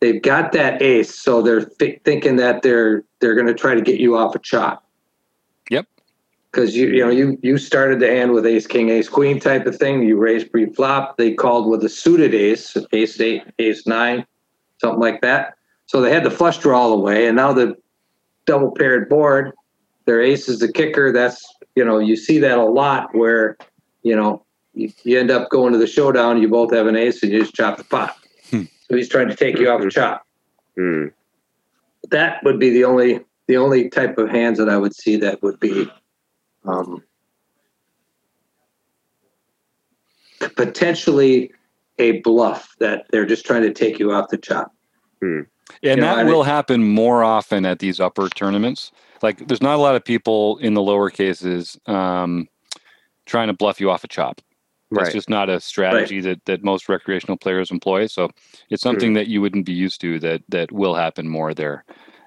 [0.00, 3.82] they've got that ace, so they're th- thinking that they're they're going to try to
[3.82, 4.84] get you off a chop.
[5.70, 5.86] Yep.
[6.50, 9.66] Because you you know you you started the hand with ace king ace queen type
[9.66, 10.02] of thing.
[10.02, 11.16] You raised pre flop.
[11.16, 14.26] They called with a suited ace, ace eight, ace nine,
[14.80, 15.54] something like that
[15.88, 17.74] so they had the flush draw all the way, and now the
[18.44, 19.52] double paired board,
[20.04, 21.12] their ace is the kicker.
[21.12, 21.42] That's
[21.74, 23.56] you know you see that a lot where
[24.02, 24.44] you know
[24.74, 26.40] you, you end up going to the showdown.
[26.40, 28.14] You both have an ace, and you just chop the pot.
[28.90, 30.26] So he's trying to take you off the chop.
[30.76, 31.06] Hmm.
[32.10, 35.42] That would be the only the only type of hands that I would see that
[35.42, 35.90] would be
[36.64, 37.02] um,
[40.56, 41.52] potentially
[41.98, 44.74] a bluff that they're just trying to take you off the chop.
[45.20, 45.40] Hmm.
[45.82, 48.92] And that will happen more often at these upper tournaments.
[49.22, 52.48] Like, there's not a lot of people in the lower cases um,
[53.26, 54.40] trying to bluff you off a chop.
[54.90, 55.12] Right.
[55.12, 56.24] Just not a strategy right.
[56.24, 58.06] that, that most recreational players employ.
[58.06, 58.30] So
[58.70, 59.16] it's something mm.
[59.16, 61.84] that you wouldn't be used to that that will happen more there.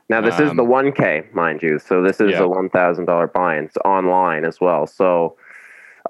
[0.09, 1.79] Now this um, is the 1K, mind you.
[1.79, 2.43] So this is yeah.
[2.43, 3.63] a $1,000 buy-in.
[3.63, 4.85] It's online as well.
[4.85, 5.37] So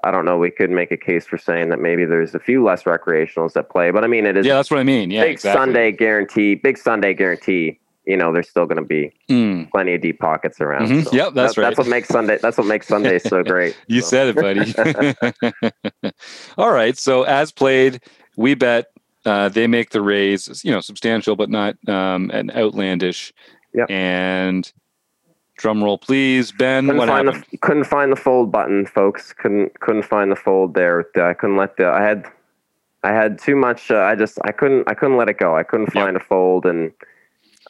[0.04, 0.36] I don't know.
[0.36, 3.70] We could make a case for saying that maybe there's a few less recreationals that
[3.70, 4.44] play, but I mean, it is.
[4.44, 5.10] Yeah, that's what I mean.
[5.10, 5.60] Yeah, big exactly.
[5.60, 6.54] Sunday guarantee.
[6.56, 7.78] Big Sunday guarantee.
[8.04, 9.70] You know, there's still going to be mm.
[9.70, 10.88] plenty of deep pockets around.
[10.88, 11.02] Mm-hmm.
[11.02, 11.64] So yep, that's, right.
[11.64, 12.38] That's what makes Sunday.
[12.42, 13.76] That's what makes Sunday so great.
[13.86, 14.08] you so.
[14.08, 16.12] said it, buddy.
[16.58, 16.98] All right.
[16.98, 18.00] So as played,
[18.36, 18.86] we bet
[19.24, 20.64] uh, they make the raise.
[20.64, 23.32] You know, substantial but not um, an outlandish.
[23.74, 23.86] Yeah.
[23.88, 24.70] And
[25.62, 26.86] Drum roll, please, Ben.
[26.86, 27.44] Couldn't what find happened?
[27.52, 29.32] The, couldn't find the fold button, folks.
[29.32, 31.06] Couldn't couldn't find the fold there.
[31.14, 31.86] I couldn't let the.
[31.86, 32.26] I had
[33.04, 33.90] I had too much.
[33.90, 35.56] Uh, I just I couldn't I couldn't let it go.
[35.56, 36.22] I couldn't find yep.
[36.22, 36.90] a fold, and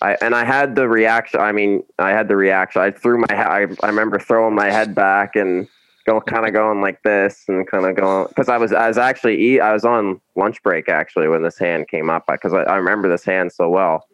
[0.02, 1.40] I and I had the reaction.
[1.40, 2.82] I mean, I had the reaction.
[2.82, 3.26] I threw my.
[3.30, 5.68] I I remember throwing my head back and
[6.04, 8.98] go kind of going like this and kind of going because I was I was
[8.98, 12.76] actually I was on lunch break actually when this hand came up because I, I
[12.76, 14.08] remember this hand so well.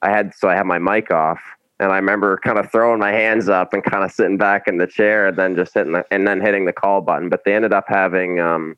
[0.00, 1.40] I had so I had my mic off
[1.80, 4.78] and I remember kind of throwing my hands up and kind of sitting back in
[4.78, 7.28] the chair and then just hitting the, and then hitting the call button.
[7.28, 8.76] But they ended up having um,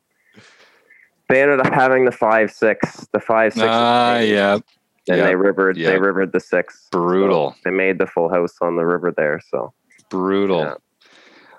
[1.29, 3.67] they ended up having the five six the five six.
[3.69, 4.59] Ah, uh, yeah.
[5.07, 5.27] And yep.
[5.27, 5.93] they rivered yep.
[5.93, 6.87] they rivered the six.
[6.91, 7.51] Brutal.
[7.51, 9.41] So they made the full house on the river there.
[9.49, 9.73] So
[10.09, 10.59] brutal.
[10.59, 10.73] Yeah.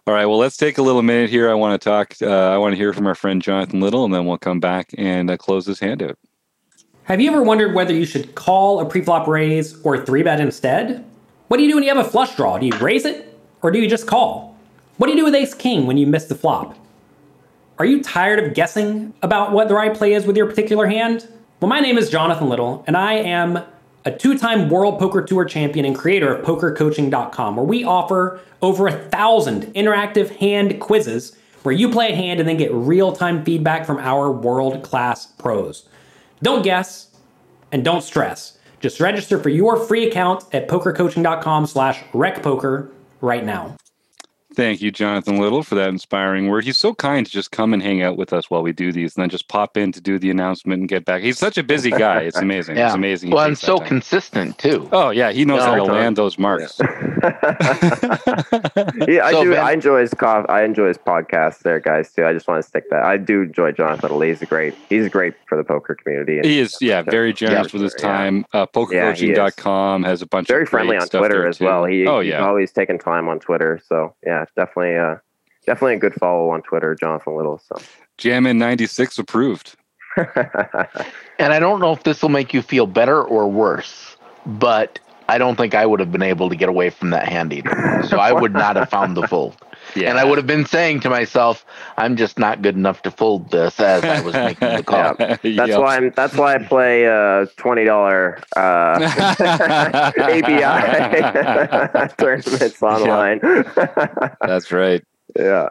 [0.08, 0.26] All right.
[0.26, 1.50] Well, let's take a little minute here.
[1.50, 2.14] I want to talk.
[2.22, 4.90] Uh, I want to hear from our friend Jonathan Little, and then we'll come back
[4.96, 6.18] and uh, close this handout.
[7.04, 11.04] Have you ever wondered whether you should call a preflop raise or three bet instead?
[11.48, 12.58] What do you do when you have a flush draw?
[12.58, 14.56] Do you raise it or do you just call?
[14.96, 16.76] What do you do with ace king when you miss the flop?
[17.78, 21.28] Are you tired of guessing about what the right play is with your particular hand?
[21.58, 23.58] Well, my name is Jonathan Little, and I am
[24.04, 28.86] a two time World Poker Tour champion and creator of PokerCoaching.com, where we offer over
[28.88, 33.42] a thousand interactive hand quizzes where you play a hand and then get real time
[33.42, 35.88] feedback from our world class pros.
[36.42, 37.08] Don't guess
[37.72, 38.58] and don't stress.
[38.80, 42.90] Just register for your free account at pokercoaching.com slash recpoker
[43.22, 43.74] right now.
[44.56, 46.64] Thank you, Jonathan Little, for that inspiring word.
[46.64, 49.14] He's so kind to just come and hang out with us while we do these
[49.14, 51.20] and then just pop in to do the announcement and get back.
[51.22, 52.22] He's such a busy guy.
[52.22, 52.76] It's amazing.
[52.78, 52.86] yeah.
[52.86, 53.30] It's amazing.
[53.32, 54.88] Well, and so consistent, too.
[54.92, 55.30] Oh, yeah.
[55.30, 56.78] He knows how to land those marks.
[56.80, 56.86] yeah,
[59.24, 59.50] I So, do.
[59.52, 62.10] Ben- I enjoy his cof- I enjoy his podcast there, guys.
[62.12, 62.24] Too.
[62.24, 63.02] I just want to stick that.
[63.04, 64.28] I do enjoy Jonathan Lee.
[64.28, 64.74] He's great.
[64.88, 66.36] He's great for the poker community.
[66.38, 68.06] and He is, yeah, very generous with his Yeah.
[68.06, 68.46] time.
[68.54, 69.38] Uh, Yeah, he is.
[69.38, 71.64] pokercoaching.com has a bunch Very of friendly on Twitter as too.
[71.66, 71.84] well.
[71.84, 73.80] He, oh he's always taking time on Twitter.
[73.86, 75.16] So yeah, definitely, uh,
[75.66, 77.58] definitely a good follow on Twitter, Jonathan Little.
[77.58, 77.80] So.
[78.18, 79.76] Jammin ninety six approved.
[81.38, 84.16] And I don't know if this will make you feel better or worse,
[84.46, 87.52] but I don't think I would have been able to get away from that hand
[87.52, 88.02] either.
[88.08, 89.56] So I would not have found the fold.
[89.96, 91.64] Yeah, And I would have been saying to myself,
[91.96, 95.14] I'm just not good enough to fold this as I was making the call.
[95.18, 95.80] That's Yep.
[95.80, 96.12] why I'm.
[96.14, 98.98] That's why I play uh, twenty dollar uh,
[100.18, 100.60] ABI
[102.18, 103.40] tournaments online.
[104.42, 105.02] That's right.
[105.38, 105.68] yeah.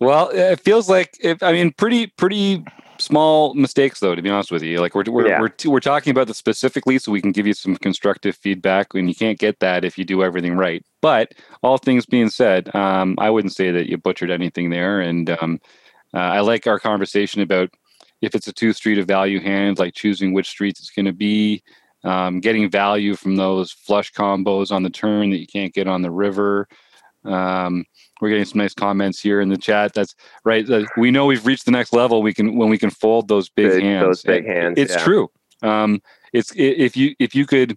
[0.00, 2.64] Well, it feels like if, I mean pretty pretty
[3.00, 4.14] small mistakes though.
[4.14, 5.40] To be honest with you, like we're we're Yeah.
[5.40, 8.94] we're, we're talking about this specifically so we can give you some constructive feedback.
[8.94, 10.84] And you can't get that if you do everything right.
[11.02, 15.00] But all things being said, um, I wouldn't say that you butchered anything there.
[15.00, 15.60] And um,
[16.14, 17.70] uh, I like our conversation about
[18.20, 21.12] if it's a two street of value hand, like choosing which streets it's going to
[21.12, 21.62] be.
[22.02, 26.00] Um, getting value from those flush combos on the turn that you can't get on
[26.00, 26.66] the river.
[27.24, 27.84] Um,
[28.20, 29.92] we're getting some nice comments here in the chat.
[29.94, 30.14] That's
[30.44, 30.66] right.
[30.96, 32.22] We know we've reached the next level.
[32.22, 34.06] We can when we can fold those big, Big- hands.
[34.06, 35.04] those big It- hands, It's yeah.
[35.04, 35.30] true.
[35.62, 36.00] Um,
[36.32, 37.76] it's if you if you could,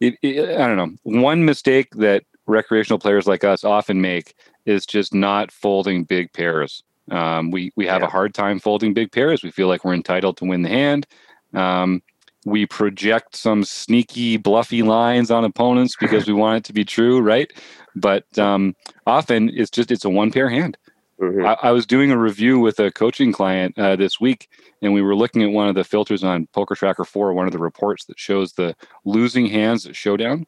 [0.00, 0.90] it, it, I don't know.
[1.04, 4.34] One mistake that recreational players like us often make
[4.66, 6.82] is just not folding big pairs.
[7.10, 9.42] Um, we we have a hard time folding big pairs.
[9.42, 11.06] We feel like we're entitled to win the hand.
[11.54, 12.02] Um,
[12.46, 17.20] we project some sneaky, bluffy lines on opponents because we want it to be true,
[17.20, 17.50] right?
[17.96, 18.74] But um,
[19.06, 20.76] often it's just it's a one pair hand.
[21.20, 21.46] Mhm.
[21.46, 24.48] I, I was doing a review with a coaching client uh, this week,
[24.80, 27.52] and we were looking at one of the filters on Poker Tracker 4, one of
[27.52, 28.74] the reports that shows the
[29.04, 30.46] losing hands at Showdown.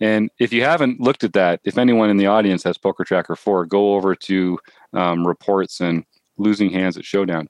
[0.00, 3.36] And if you haven't looked at that, if anyone in the audience has Poker Tracker
[3.36, 4.58] 4, go over to
[4.92, 6.04] um, reports and
[6.36, 7.48] losing hands at Showdown.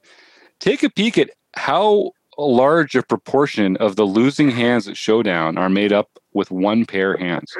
[0.60, 5.68] Take a peek at how large a proportion of the losing hands at Showdown are
[5.68, 7.54] made up with one pair hands.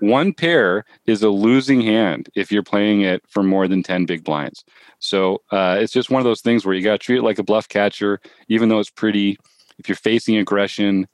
[0.00, 4.22] One pair is a losing hand if you're playing it for more than 10 big
[4.24, 4.64] blinds.
[5.00, 7.38] So uh, it's just one of those things where you got to treat it like
[7.38, 9.38] a bluff catcher, even though it's pretty.
[9.78, 11.06] If you're facing aggression,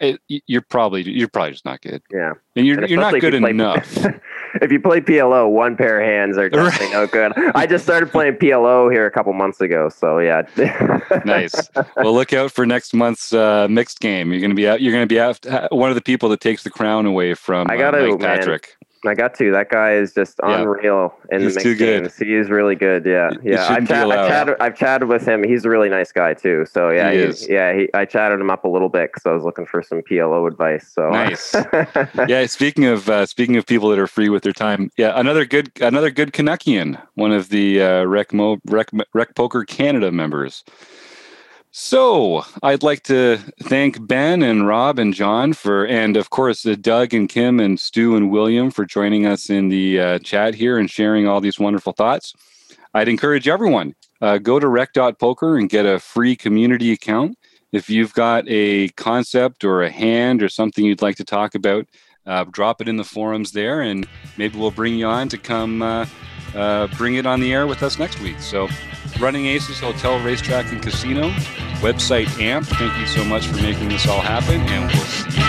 [0.00, 2.34] it, you're probably you're probably just not good, Yeah.
[2.54, 3.92] and you're And you're not good you enough.
[4.54, 7.32] if you play PLO, one pair of hands are definitely no good.
[7.54, 10.42] I just started playing PLO here a couple months ago, so yeah.
[11.24, 11.70] nice.
[11.96, 14.32] Well, look out for next month's uh, mixed game.
[14.32, 14.80] You're going to be out.
[14.80, 17.66] You're going to be out, one of the people that takes the crown away from
[17.70, 18.60] I uh, gotta, Mike man.
[19.02, 19.18] Patrick.
[19.18, 19.50] I got to.
[19.52, 20.60] That guy is just Yeah.
[20.60, 22.02] unreal in He's the too mixed good.
[22.04, 22.16] games.
[22.16, 23.04] He is really good.
[23.04, 23.66] Yeah, It- it yeah.
[23.68, 24.10] I've, chat.
[24.10, 25.42] I've, chatted, I've chatted with him.
[25.44, 26.66] He's a really nice guy too.
[26.70, 27.48] So yeah, He he- is.
[27.48, 27.72] yeah.
[27.74, 30.46] He, I chatted him up a little bit because I was looking for some PLO
[30.46, 30.88] advice.
[30.92, 31.54] So Nice.
[32.28, 32.46] yeah.
[32.46, 35.70] Speaking of uh, speaking of people that are free with their time, yeah, another good
[35.80, 40.64] another good Canuckian, one of the uh, Rec, Mo, Rec Rec Poker Canada members.
[41.78, 46.74] So I'd like to thank Ben and Rob and John for, and of course uh,
[46.80, 50.78] Doug and Kim and Stu and William for joining us in the uh, chat here
[50.78, 52.32] and sharing all these wonderful thoughts.
[52.94, 57.36] I'd encourage everyone uh, go to rec.poker and get a free community account.
[57.72, 61.86] If you've got a concept or a hand or something you'd like to talk about,
[62.24, 64.08] uh, drop it in the forums there, and
[64.38, 66.06] maybe we'll bring you on to come uh,
[66.56, 68.40] uh, bring it on the air with us next week.
[68.40, 68.68] So,
[69.20, 71.30] Running Aces Hotel, Racetrack, and Casino,
[71.80, 72.66] website AMP.
[72.66, 75.45] Thank you so much for making this all happen, and we'll see you